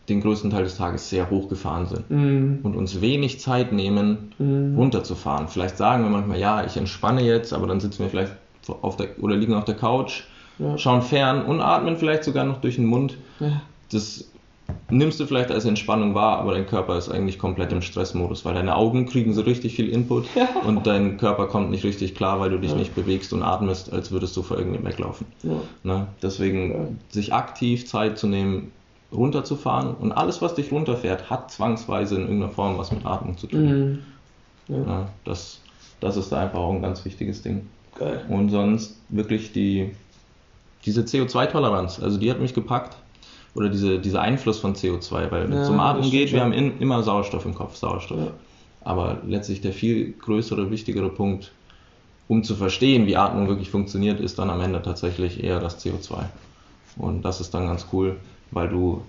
[0.08, 2.64] den größten Teil des Tages sehr hochgefahren sind mm.
[2.64, 4.76] und uns wenig Zeit nehmen, mm.
[4.78, 5.48] runterzufahren.
[5.48, 8.32] Vielleicht sagen wir manchmal, ja, ich entspanne jetzt, aber dann sitzen wir vielleicht
[8.82, 10.22] auf der oder liegen auf der Couch,
[10.58, 10.78] ja.
[10.78, 13.18] schauen fern und atmen vielleicht sogar noch durch den Mund.
[13.40, 13.62] Ja.
[13.90, 14.24] Das
[14.90, 18.54] nimmst du vielleicht als Entspannung wahr, aber dein Körper ist eigentlich komplett im Stressmodus, weil
[18.54, 20.48] deine Augen kriegen so richtig viel Input ja.
[20.66, 24.10] und dein Körper kommt nicht richtig klar, weil du dich nicht bewegst und atmest, als
[24.10, 25.26] würdest du vor irgendeinem weglaufen.
[25.82, 26.06] Ne?
[26.22, 28.72] Deswegen sich aktiv Zeit zu nehmen,
[29.12, 29.94] runterzufahren.
[29.94, 33.64] Und alles, was dich runterfährt, hat zwangsweise in irgendeiner Form was mit Atmung zu tun.
[33.64, 33.98] Mhm.
[34.68, 34.76] Ja.
[34.76, 35.60] Ja, das,
[36.00, 37.68] das ist da einfach auch ein ganz wichtiges Ding.
[37.98, 38.24] Geil.
[38.28, 39.92] Und sonst wirklich die,
[40.86, 42.96] diese CO2-Toleranz, also die hat mich gepackt.
[43.54, 47.02] Oder diese, dieser Einfluss von CO2, weil ja, zum Atmen geht, wir haben in, immer
[47.02, 48.18] Sauerstoff im Kopf, Sauerstoff.
[48.84, 51.52] Aber letztlich der viel größere, wichtigere Punkt,
[52.28, 56.24] um zu verstehen, wie Atmung wirklich funktioniert, ist dann am Ende tatsächlich eher das CO2.
[56.98, 58.16] Und das ist dann ganz cool,
[58.50, 59.02] weil du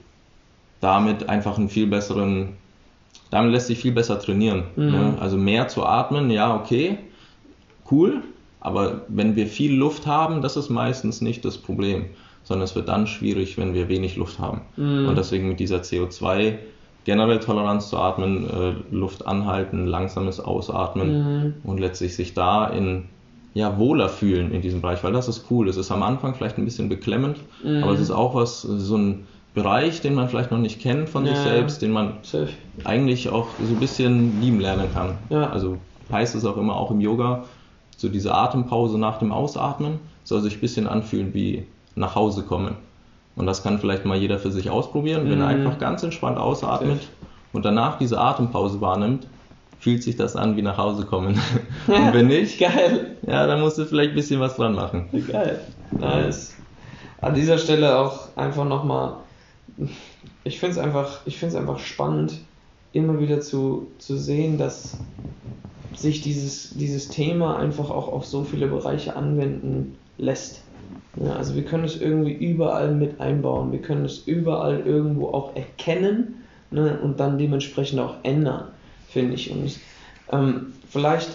[0.79, 2.53] damit einfach einen viel besseren,
[3.29, 4.63] damit lässt sich viel besser trainieren.
[4.77, 4.91] Mhm.
[4.91, 5.17] Ne?
[5.19, 6.99] Also mehr zu atmen, ja, okay,
[7.91, 8.23] cool,
[8.59, 12.05] aber wenn wir viel Luft haben, das ist meistens nicht das Problem,
[12.43, 14.61] sondern es wird dann schwierig, wenn wir wenig Luft haben.
[14.77, 15.09] Mhm.
[15.09, 16.55] Und deswegen mit dieser CO2
[17.05, 21.53] generell Toleranz zu atmen, äh, Luft anhalten, langsames Ausatmen mhm.
[21.63, 23.05] und letztlich sich da in
[23.53, 25.67] ja, wohler fühlen in diesem Bereich, weil das ist cool.
[25.67, 27.83] Es ist am Anfang vielleicht ein bisschen beklemmend, mhm.
[27.83, 31.25] aber es ist auch was, so ein Bereich, den man vielleicht noch nicht kennt von
[31.25, 32.49] ja, sich selbst, den man safe.
[32.83, 35.17] eigentlich auch so ein bisschen lieben lernen kann.
[35.29, 35.49] Ja.
[35.49, 35.77] Also
[36.11, 37.45] heißt es auch immer auch im Yoga,
[37.97, 42.75] so diese Atempause nach dem Ausatmen soll sich ein bisschen anfühlen wie nach Hause kommen.
[43.35, 45.67] Und das kann vielleicht mal jeder für sich ausprobieren, wenn er mhm.
[45.67, 47.01] einfach ganz entspannt ausatmet
[47.53, 49.27] und danach diese Atempause wahrnimmt,
[49.79, 51.39] fühlt sich das an wie nach Hause kommen.
[51.87, 53.17] und wenn nicht, geil.
[53.27, 55.07] Ja, dann musst du vielleicht ein bisschen was dran machen.
[55.27, 55.59] Geil.
[55.91, 56.55] Nice.
[57.21, 59.17] An dieser Stelle auch einfach nochmal
[60.47, 62.39] ich finde es einfach, einfach spannend,
[62.93, 64.97] immer wieder zu, zu sehen, dass
[65.97, 70.61] sich dieses, dieses Thema einfach auch auf so viele Bereiche anwenden lässt.
[71.15, 75.55] Ja, also wir können es irgendwie überall mit einbauen, wir können es überall irgendwo auch
[75.55, 78.67] erkennen ne, und dann dementsprechend auch ändern,
[79.09, 79.49] finde ich.
[79.49, 79.79] Und
[80.31, 81.29] ähm, vielleicht,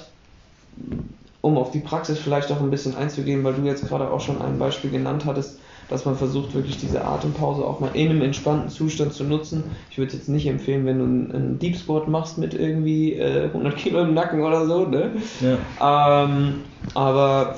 [1.41, 4.41] um auf die Praxis vielleicht auch ein bisschen einzugehen, weil du jetzt gerade auch schon
[4.41, 5.59] ein Beispiel genannt hattest,
[5.93, 9.65] dass man versucht, wirklich diese Atempause auch mal in einem entspannten Zustand zu nutzen.
[9.91, 13.77] Ich würde jetzt nicht empfehlen, wenn du einen, Deep Squat machst mit irgendwie äh, 100
[13.77, 15.11] Kilo im Nacken oder so, ne?
[15.41, 16.25] Ja.
[16.25, 16.55] Ähm,
[16.95, 17.57] aber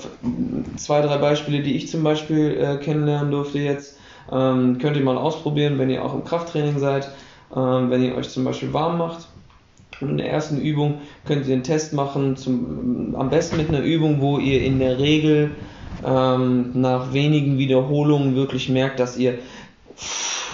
[0.77, 3.99] zwei, drei Beispiele, die ich zum Beispiel äh, kennenlernen durfte jetzt,
[4.31, 7.11] ähm, könnt ihr mal ausprobieren, wenn ihr auch im Krafttraining seid,
[7.55, 9.29] ähm, wenn ihr euch zum Beispiel warm macht.
[10.01, 13.83] Und in der ersten Übung könnt ihr einen Test machen, zum, am besten mit einer
[13.83, 15.53] Übung, wo ihr in der Regel
[16.05, 19.39] ähm, nach wenigen Wiederholungen wirklich merkt, dass ihr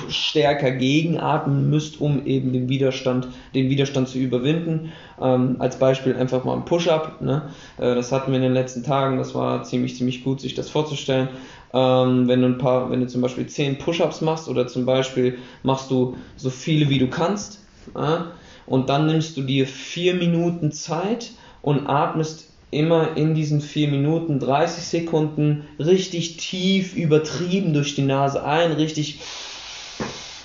[0.08, 4.92] stärker gegenatmen müsst, um eben den Widerstand, den Widerstand zu überwinden.
[5.20, 7.20] Ähm, als Beispiel einfach mal ein Push-Up.
[7.20, 7.50] Ne?
[7.78, 10.70] Äh, das hatten wir in den letzten Tagen, das war ziemlich, ziemlich gut, sich das
[10.70, 11.28] vorzustellen.
[11.72, 15.38] Ähm, wenn du ein paar, wenn du zum Beispiel 10 Push-Ups machst oder zum Beispiel
[15.62, 17.60] machst du so viele wie du kannst,
[17.94, 18.24] äh,
[18.66, 24.38] und dann nimmst du dir vier Minuten Zeit und atmest immer in diesen 4 Minuten
[24.38, 29.20] 30 Sekunden richtig tief übertrieben durch die Nase ein, richtig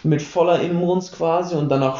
[0.03, 1.99] mit voller Inbrunst quasi und danach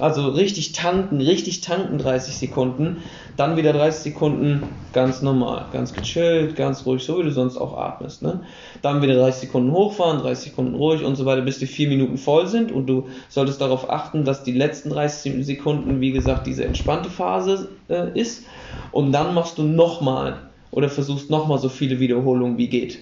[0.00, 3.02] also richtig tanken, richtig tanken 30 Sekunden,
[3.36, 7.76] dann wieder 30 Sekunden ganz normal, ganz gechillt, ganz ruhig, so wie du sonst auch
[7.76, 8.22] atmest.
[8.22, 8.42] Ne?
[8.82, 12.18] Dann wieder 30 Sekunden hochfahren, 30 Sekunden ruhig und so weiter, bis die 4 Minuten
[12.18, 16.64] voll sind und du solltest darauf achten, dass die letzten 30 Sekunden, wie gesagt, diese
[16.64, 18.44] entspannte Phase äh, ist
[18.90, 22.98] und dann machst du nochmal oder versuchst nochmal so viele Wiederholungen wie geht.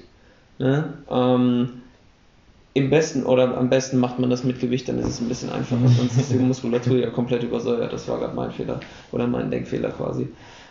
[0.58, 0.94] Ne?
[1.11, 1.82] Ähm,
[2.78, 5.50] im besten oder am besten macht man das mit Gewicht, dann ist es ein bisschen
[5.50, 7.92] einfacher, sonst ist die Muskulatur ja komplett übersäuert.
[7.92, 8.80] Das war gerade mein Fehler
[9.12, 10.28] oder mein Denkfehler quasi.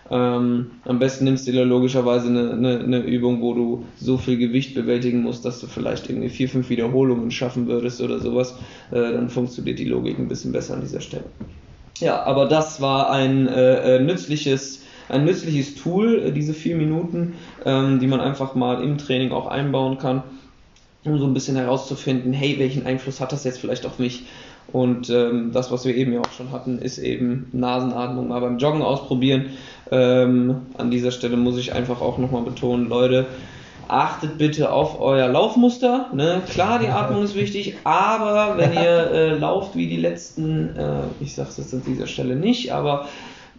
[0.10, 4.38] Ähm, am besten nimmst du dir logischerweise eine, eine, eine, Übung, wo du so viel
[4.38, 8.58] Gewicht bewältigen musst, dass du vielleicht irgendwie vier, fünf Wiederholungen schaffen würdest oder sowas.
[8.92, 11.26] Äh, dann funktioniert die Logik ein bisschen besser an dieser Stelle.
[12.00, 17.36] Ja, aber das war ein äh, äh nützliches ein nützliches Tool, äh, diese vier Minuten,
[17.66, 20.24] ähm, die man einfach mal im Training auch einbauen kann
[21.06, 24.26] um so ein bisschen herauszufinden, hey, welchen Einfluss hat das jetzt vielleicht auf mich?
[24.72, 28.58] Und ähm, das, was wir eben ja auch schon hatten, ist eben Nasenatmung mal beim
[28.58, 29.52] Joggen ausprobieren.
[29.92, 33.28] Ähm, an dieser Stelle muss ich einfach auch nochmal betonen, Leute,
[33.88, 36.10] achtet bitte auf euer Laufmuster.
[36.14, 36.42] Ne?
[36.50, 41.34] Klar, die Atmung ist wichtig, aber wenn ihr äh, lauft wie die letzten, äh, ich
[41.34, 43.08] sage es jetzt an dieser Stelle nicht, aber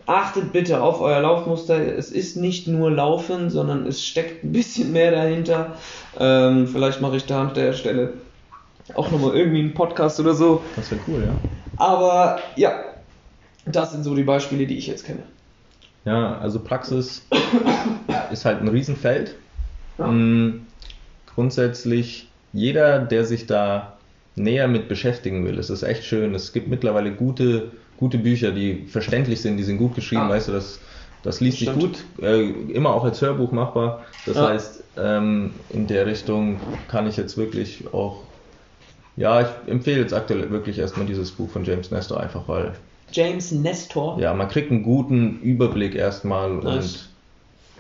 [0.09, 1.79] achtet bitte auf euer Laufmuster.
[1.97, 5.77] Es ist nicht nur Laufen, sondern es steckt ein bisschen mehr dahinter.
[6.19, 8.15] Ähm, vielleicht mache ich da an der Stelle
[8.95, 10.63] auch nochmal irgendwie einen Podcast oder so.
[10.77, 11.35] Das wäre cool, ja.
[11.77, 12.73] Aber ja,
[13.67, 15.23] das sind so die Beispiele, die ich jetzt kenne.
[16.07, 17.27] Ja, also Praxis
[18.33, 19.35] ist halt ein Riesenfeld.
[19.99, 20.07] Ja.
[20.07, 20.67] Mhm.
[21.35, 23.99] Grundsätzlich, jeder, der sich da
[24.37, 26.35] näher mit beschäftigen will, es ist echt schön.
[26.35, 30.31] Es gibt mittlerweile gute gute Bücher, die verständlich sind, die sind gut geschrieben, ah.
[30.31, 30.81] weißt du, das,
[31.23, 34.05] das liest sich gut, äh, immer auch als Hörbuch machbar.
[34.25, 34.49] Das ja.
[34.49, 38.23] heißt, ähm, in der Richtung kann ich jetzt wirklich auch,
[39.17, 42.73] ja, ich empfehle jetzt aktuell wirklich erstmal dieses Buch von James Nestor, einfach weil.
[43.11, 44.19] James Nestor?
[44.21, 47.09] Ja, man kriegt einen guten Überblick erstmal nice.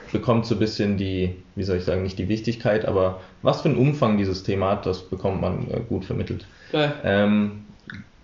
[0.06, 3.60] und bekommt so ein bisschen die, wie soll ich sagen, nicht die Wichtigkeit, aber was
[3.60, 6.46] für einen Umfang dieses Thema hat, das bekommt man äh, gut vermittelt.
[6.72, 7.64] Ähm,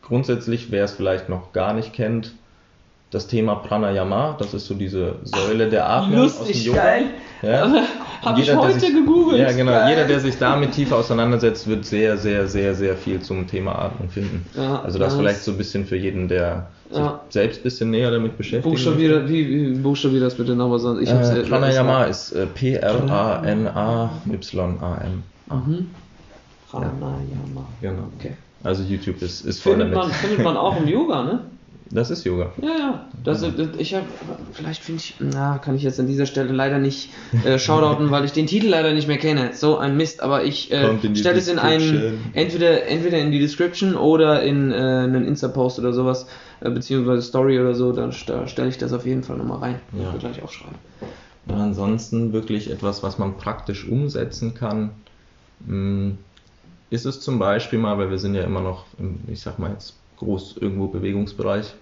[0.07, 2.33] grundsätzlich, wer es vielleicht noch gar nicht kennt,
[3.11, 6.83] das Thema Pranayama, das ist so diese Säule der Atmung Lustig, aus dem Yoga.
[6.83, 7.05] Geil.
[7.43, 7.73] Ja.
[8.23, 9.38] Habe ich heute sich, gegoogelt.
[9.38, 9.73] Ja, genau.
[9.73, 9.90] Geil.
[9.90, 14.09] Jeder, der sich damit tiefer auseinandersetzt, wird sehr, sehr, sehr, sehr viel zum Thema Atmung
[14.09, 14.47] finden.
[14.57, 17.21] Ja, also das, das vielleicht so ein bisschen für jeden, der sich ja.
[17.29, 18.64] selbst ein bisschen näher damit beschäftigt.
[18.64, 20.79] Buchstabier, wie, wie buchstabier das bitte nochmal?
[20.79, 23.12] Sonst ich äh, Pranayama ist äh, P-R-A-N-A-Y-A-M.
[25.51, 25.90] Mhm.
[26.71, 27.69] Pranayama.
[27.81, 28.09] Genau.
[28.19, 28.33] Okay.
[28.64, 29.94] Also YouTube ist, ist voll damit.
[29.94, 31.40] Man, findet man auch im Yoga, ne?
[31.90, 32.50] Das ist Yoga.
[32.61, 33.07] Ja, ja.
[33.22, 34.07] Das, das, ich habe,
[34.53, 37.11] vielleicht finde ich, na, kann ich jetzt an dieser Stelle leider nicht
[37.44, 39.50] äh, shoutouten, weil ich den Titel leider nicht mehr kenne.
[39.53, 43.94] So ein Mist, aber ich äh, stelle es in einen, entweder, entweder in die Description
[43.96, 46.27] oder in äh, einen Insta-Post oder sowas,
[46.61, 49.81] äh, beziehungsweise Story oder so, dann da stelle ich das auf jeden Fall nochmal rein.
[49.92, 50.12] Ja.
[50.14, 50.77] Ich gleich aufschreiben.
[51.46, 54.90] Und ansonsten wirklich etwas, was man praktisch umsetzen kann.
[55.66, 56.18] Hm,
[56.94, 59.70] ist es zum Beispiel mal, weil wir sind ja immer noch im, ich sag mal
[59.70, 61.74] jetzt groß irgendwo Bewegungsbereich,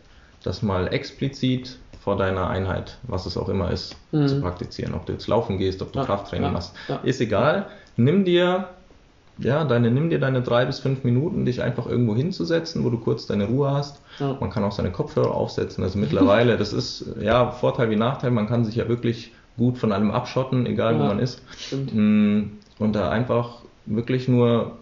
[0.42, 4.26] das mal explizit vor deiner Einheit, was es auch immer ist, mhm.
[4.26, 4.94] zu praktizieren.
[4.94, 6.96] Ob du jetzt laufen gehst, ob du ja, Krafttraining ja, machst, ja.
[7.04, 7.66] ist egal.
[7.96, 8.68] Nimm dir
[9.38, 12.98] ja, deine, nimm dir deine drei bis fünf Minuten, dich einfach irgendwo hinzusetzen, wo du
[12.98, 14.02] kurz deine Ruhe hast.
[14.18, 15.82] Man kann auch seine Kopfhörer aufsetzen.
[15.82, 19.90] Also mittlerweile, das ist ja Vorteil wie Nachteil, man kann sich ja wirklich gut von
[19.90, 21.42] allem abschotten, egal wo man ist.
[21.56, 21.94] Stimmt.
[21.94, 22.42] Mm,
[22.78, 24.72] und da einfach wirklich nur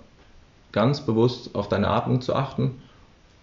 [0.72, 2.72] ganz bewusst auf deine Atmung zu achten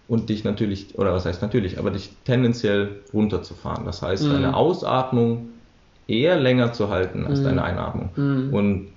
[0.08, 3.84] und dich natürlich, oder was heißt natürlich, aber dich tendenziell runterzufahren.
[3.84, 4.32] Das heißt, mhm.
[4.32, 5.50] deine Ausatmung
[6.06, 7.44] eher länger zu halten als mhm.
[7.44, 8.10] deine Einatmung.
[8.16, 8.54] Mhm.
[8.54, 8.88] Und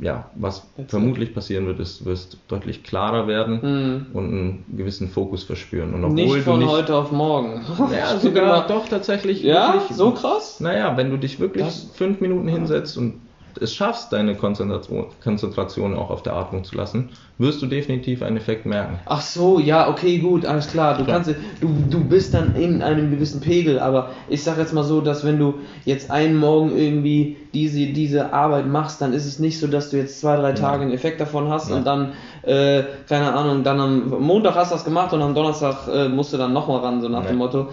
[0.00, 1.34] ja, was That's vermutlich it.
[1.34, 4.06] passieren wird, ist, du wirst deutlich klarer werden mhm.
[4.12, 5.94] und einen gewissen Fokus verspüren.
[5.94, 7.62] Und obwohl nicht von nicht, heute auf morgen.
[7.90, 9.42] Ja, sogar doch tatsächlich.
[9.42, 10.60] Ja, wirklich, so krass?
[10.60, 13.14] Naja, wenn du dich wirklich das, fünf Minuten hinsetzt und
[13.60, 18.36] es schaffst, deine Konzentration, Konzentration auch auf der Atmung zu lassen, wirst du definitiv einen
[18.36, 18.98] Effekt merken.
[19.06, 20.96] Ach so, ja, okay, gut, alles klar.
[20.96, 24.84] Du kannst, du, du bist dann in einem gewissen Pegel, aber ich sag jetzt mal
[24.84, 29.38] so, dass wenn du jetzt einen Morgen irgendwie diese, diese Arbeit machst, dann ist es
[29.38, 31.76] nicht so, dass du jetzt zwei, drei Tage einen Effekt davon hast ja.
[31.76, 32.12] und dann,
[32.42, 36.32] äh, keine Ahnung, dann am Montag hast du das gemacht und am Donnerstag äh, musst
[36.32, 37.28] du dann nochmal ran, so nach ja.
[37.28, 37.68] dem Motto.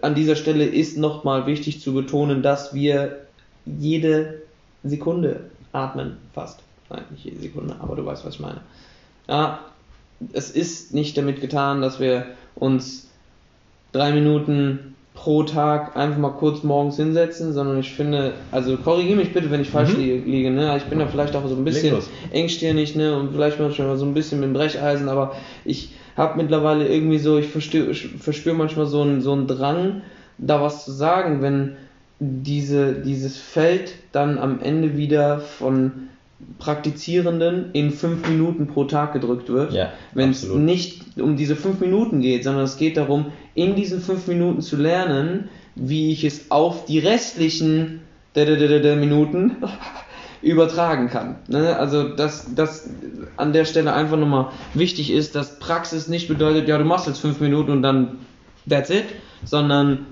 [0.00, 3.18] An dieser Stelle ist nochmal wichtig zu betonen, dass wir
[3.66, 4.42] jede
[4.84, 6.60] Sekunde atmen, fast.
[6.88, 8.60] Nein, nicht jede Sekunde, aber du weißt, was ich meine.
[9.28, 9.60] Ja,
[10.32, 13.08] es ist nicht damit getan, dass wir uns
[13.92, 19.32] drei Minuten pro Tag einfach mal kurz morgens hinsetzen, sondern ich finde, also korrigiere mich
[19.32, 20.24] bitte, wenn ich falsch mhm.
[20.24, 20.76] liege, ne?
[20.76, 21.98] Ich bin da vielleicht auch so ein bisschen
[22.30, 23.16] engstirnig, ne?
[23.16, 27.38] Und vielleicht manchmal so ein bisschen mit dem Brecheisen, aber ich habe mittlerweile irgendwie so,
[27.38, 30.02] ich verspüre verspür manchmal so einen, so einen Drang,
[30.38, 31.76] da was zu sagen, wenn
[32.20, 36.08] diese, dieses Feld dann am Ende wieder von
[36.58, 39.72] Praktizierenden in fünf Minuten pro Tag gedrückt wird.
[39.72, 44.00] Ja, Wenn es nicht um diese fünf Minuten geht, sondern es geht darum, in diesen
[44.00, 48.00] fünf Minuten zu lernen, wie ich es auf die restlichen
[48.34, 49.56] Minuten
[50.42, 51.36] übertragen kann.
[51.48, 51.76] Ne?
[51.76, 52.88] Also, dass das
[53.36, 57.20] an der Stelle einfach nochmal wichtig ist, dass Praxis nicht bedeutet, ja, du machst jetzt
[57.20, 58.18] fünf Minuten und dann
[58.68, 59.04] that's it,
[59.44, 60.06] sondern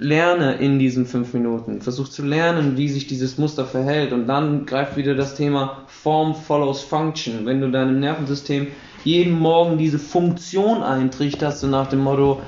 [0.00, 1.82] lerne in diesen fünf Minuten.
[1.82, 4.12] Versuch zu lernen, wie sich dieses Muster verhält.
[4.12, 7.44] Und dann greift wieder das Thema Form follows Function.
[7.44, 8.68] Wenn du deinem Nervensystem
[9.04, 12.40] jeden Morgen diese Funktion eintrichterst, so nach dem Motto,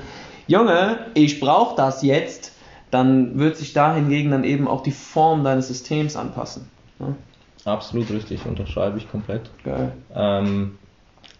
[0.47, 2.53] Junge, ich brauche das jetzt,
[2.89, 6.67] dann wird sich da hingegen dann eben auch die Form deines Systems anpassen.
[6.99, 7.15] Ja?
[7.71, 9.49] Absolut richtig, unterschreibe ich komplett.
[9.63, 9.93] Geil.
[10.13, 10.77] Ähm,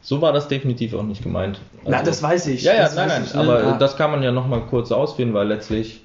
[0.02, 1.60] so war das definitiv auch nicht gemeint.
[1.80, 2.64] Also, Na, das weiß ich.
[2.64, 3.78] Ja, ja, nein, nein, aber ja.
[3.78, 6.03] das kann man ja nochmal kurz ausführen, weil letztlich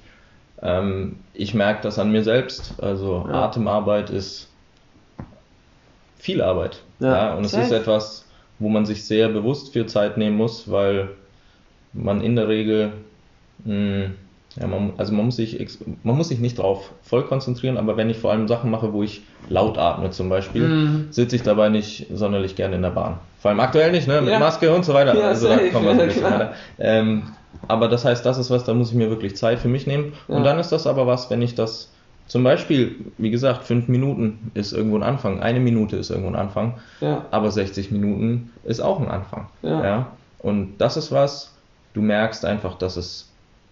[0.61, 2.73] ähm, ich merke das an mir selbst.
[2.81, 3.45] Also ja.
[3.45, 4.47] Atemarbeit ist
[6.17, 6.81] viel Arbeit.
[6.99, 8.25] Ja, ja und es ist etwas,
[8.59, 11.09] wo man sich sehr bewusst für Zeit nehmen muss, weil
[11.93, 12.93] man in der Regel,
[13.63, 14.15] mh, hm,
[14.59, 15.59] ja, man, also man muss, sich,
[16.03, 19.03] man muss sich nicht drauf voll konzentrieren, aber wenn ich vor allem Sachen mache, wo
[19.03, 21.07] ich laut atme zum Beispiel, mhm.
[21.11, 23.19] sitze ich dabei nicht sonderlich gerne in der Bahn.
[23.39, 24.21] Vor allem aktuell nicht, ne?
[24.21, 24.39] Mit ja.
[24.39, 25.17] Maske und so weiter.
[25.17, 26.53] Ja, also safe, da kommen wir so ein bisschen weiter.
[26.79, 27.23] Ähm,
[27.67, 30.13] aber das heißt, das ist was, da muss ich mir wirklich Zeit für mich nehmen.
[30.27, 30.35] Ja.
[30.35, 31.91] Und dann ist das aber was, wenn ich das
[32.27, 36.35] zum Beispiel, wie gesagt, fünf Minuten ist irgendwo ein Anfang, eine Minute ist irgendwo ein
[36.35, 36.75] Anfang,
[37.31, 39.47] aber 60 Minuten ist auch ein Anfang.
[39.63, 40.07] Ja.
[40.37, 41.55] Und das ist was,
[41.93, 43.28] du merkst einfach, dass es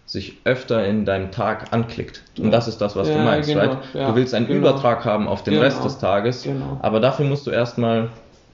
[0.08, 2.24] sich öfter in deinem Tag anklickt.
[2.40, 3.78] Und das ist das, was ja, du meinst, genau, right?
[3.94, 4.60] Ja, du willst einen genau.
[4.60, 6.80] Übertrag haben auf den genau, Rest des Tages, genau.
[6.82, 8.10] aber dafür musst du erstmal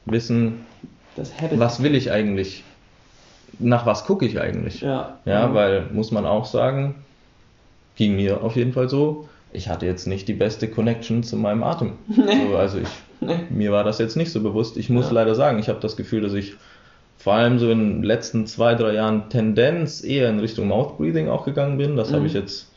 [0.06, 0.66] wissen,
[1.56, 2.64] was will ich eigentlich
[3.60, 4.82] nach was gucke ich eigentlich?
[4.82, 5.20] Ja.
[5.26, 5.54] Ja, mhm.
[5.54, 6.96] weil, muss man auch sagen,
[7.96, 11.64] ging mir auf jeden Fall so, ich hatte jetzt nicht die beste Connection zu meinem
[11.64, 11.94] Atem.
[12.08, 12.48] Nee.
[12.50, 12.88] So, also ich,
[13.22, 13.40] nee.
[13.50, 14.78] mir war das jetzt nicht so bewusst.
[14.78, 16.56] Ich muss leider sagen, ich habe das Gefühl, dass ich
[17.18, 21.30] vor allem so in den letzten zwei, drei Jahren Tendenz eher in Richtung Mouth Breathing
[21.30, 21.96] auch gegangen bin.
[21.96, 22.16] Das mhm.
[22.16, 22.72] habe ich jetzt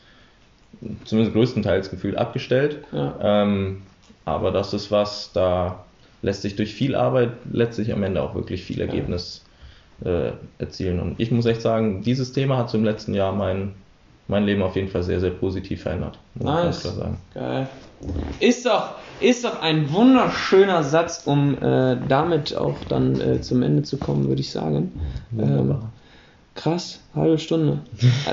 [1.05, 2.79] zumindest größtenteils gefühlt abgestellt.
[2.91, 3.15] Ja.
[3.21, 3.81] Ähm,
[4.25, 5.83] aber das ist was, da
[6.21, 9.43] lässt sich durch viel Arbeit letztlich am Ende auch wirklich viel Ergebnis
[10.03, 10.99] äh, erzielen.
[10.99, 13.73] Und ich muss echt sagen, dieses Thema hat so im letzten Jahr mein,
[14.27, 16.19] mein Leben auf jeden Fall sehr, sehr positiv verändert.
[16.35, 16.87] Nice.
[17.33, 17.67] Geil.
[18.39, 23.83] Ist doch, ist doch ein wunderschöner Satz, um äh, damit auch dann äh, zum Ende
[23.83, 24.91] zu kommen, würde ich sagen.
[25.37, 25.77] Ähm,
[26.57, 27.81] Krass, halbe Stunde.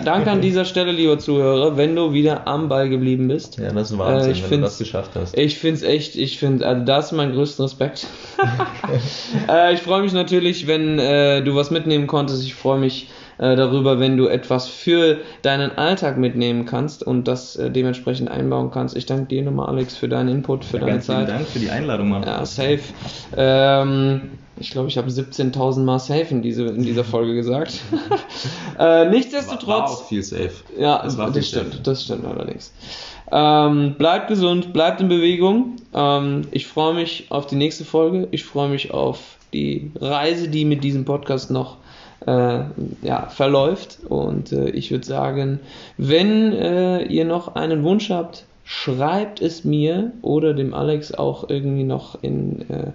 [0.03, 3.59] Danke an dieser Stelle, lieber Zuhörer, wenn du wieder am Ball geblieben bist.
[3.59, 5.37] Ja, das ist Wahnsinn, äh, wenn du das geschafft hast.
[5.37, 8.07] Ich finde es echt, ich finde, also das ist mein größter Respekt.
[9.49, 12.43] äh, ich freue mich natürlich, wenn äh, du was mitnehmen konntest.
[12.45, 17.57] Ich freue mich äh, darüber, wenn du etwas für deinen Alltag mitnehmen kannst und das
[17.57, 18.97] äh, dementsprechend einbauen kannst.
[18.97, 21.27] Ich danke dir nochmal, Alex, für deinen Input, für ja, deine Zeit.
[21.27, 22.23] Vielen Dank für die Einladung, Mann.
[22.23, 22.81] Ja, safe.
[23.37, 24.23] Ähm,
[24.57, 27.81] ich glaube, ich habe 17.000 Mal safe in, diese, in dieser Folge gesagt.
[28.79, 29.67] äh, nichtsdestotrotz.
[29.67, 30.53] War, war auch viel safe.
[30.79, 31.73] Ja, das, war das stimmt.
[31.73, 31.83] Safe.
[31.83, 32.73] Das stimmt allerdings.
[33.33, 35.77] Ähm, bleibt gesund, bleibt in Bewegung.
[35.93, 38.29] Ähm, ich freue mich auf die nächste Folge.
[38.31, 41.79] Ich freue mich auf die Reise, die mit diesem Podcast noch
[42.27, 42.65] äh,
[43.03, 43.99] ja, verläuft.
[44.09, 45.61] Und äh, ich würde sagen,
[45.97, 51.85] wenn äh, ihr noch einen Wunsch habt, schreibt es mir oder dem Alex auch irgendwie
[51.85, 52.93] noch in äh,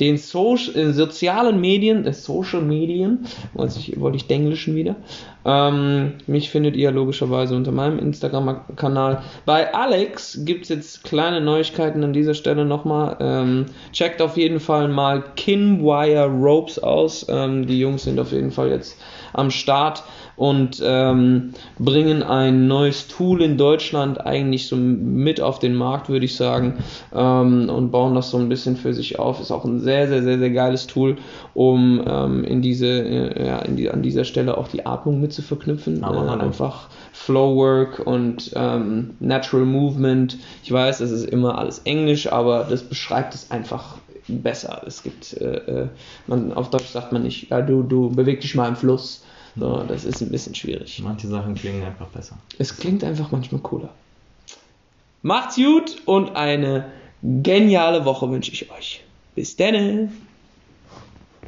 [0.00, 4.96] den so in sozialen Medien, äh, Social Medien, wollte ich, wollte ich Denglischen wieder.
[5.44, 9.22] Ähm, mich findet ihr logischerweise unter meinem Instagram-Kanal.
[9.46, 13.16] Bei Alex gibt es jetzt kleine Neuigkeiten an dieser Stelle nochmal.
[13.20, 17.26] Ähm, checkt auf jeden Fall mal Kinwire Ropes aus.
[17.28, 18.98] Ähm, die Jungs sind auf jeden Fall jetzt
[19.32, 20.02] am Start
[20.36, 26.24] und ähm, bringen ein neues Tool in Deutschland eigentlich so mit auf den Markt, würde
[26.24, 26.78] ich sagen,
[27.14, 29.40] ähm, und bauen das so ein bisschen für sich auf.
[29.40, 31.16] Ist auch ein sehr, sehr, sehr, sehr geiles Tool,
[31.54, 35.32] um ähm, in diese, äh, ja, in die, an dieser Stelle auch die Atmung mit
[35.32, 36.02] zu verknüpfen.
[36.40, 40.38] äh, einfach Flowwork und ähm, Natural Movement.
[40.62, 43.96] Ich weiß, es ist immer alles Englisch, aber das beschreibt es einfach
[44.26, 44.82] besser.
[44.86, 45.88] Es gibt, äh, äh
[46.26, 49.22] man, auf Deutsch sagt man nicht, ja, du, du beweg dich mal im Fluss
[49.56, 51.00] so, das ist ein bisschen schwierig.
[51.02, 52.36] Manche Sachen klingen einfach besser.
[52.58, 53.90] Es klingt einfach manchmal cooler.
[55.22, 56.90] Macht's gut und eine
[57.22, 59.02] geniale Woche wünsche ich euch.
[59.34, 60.12] Bis denne!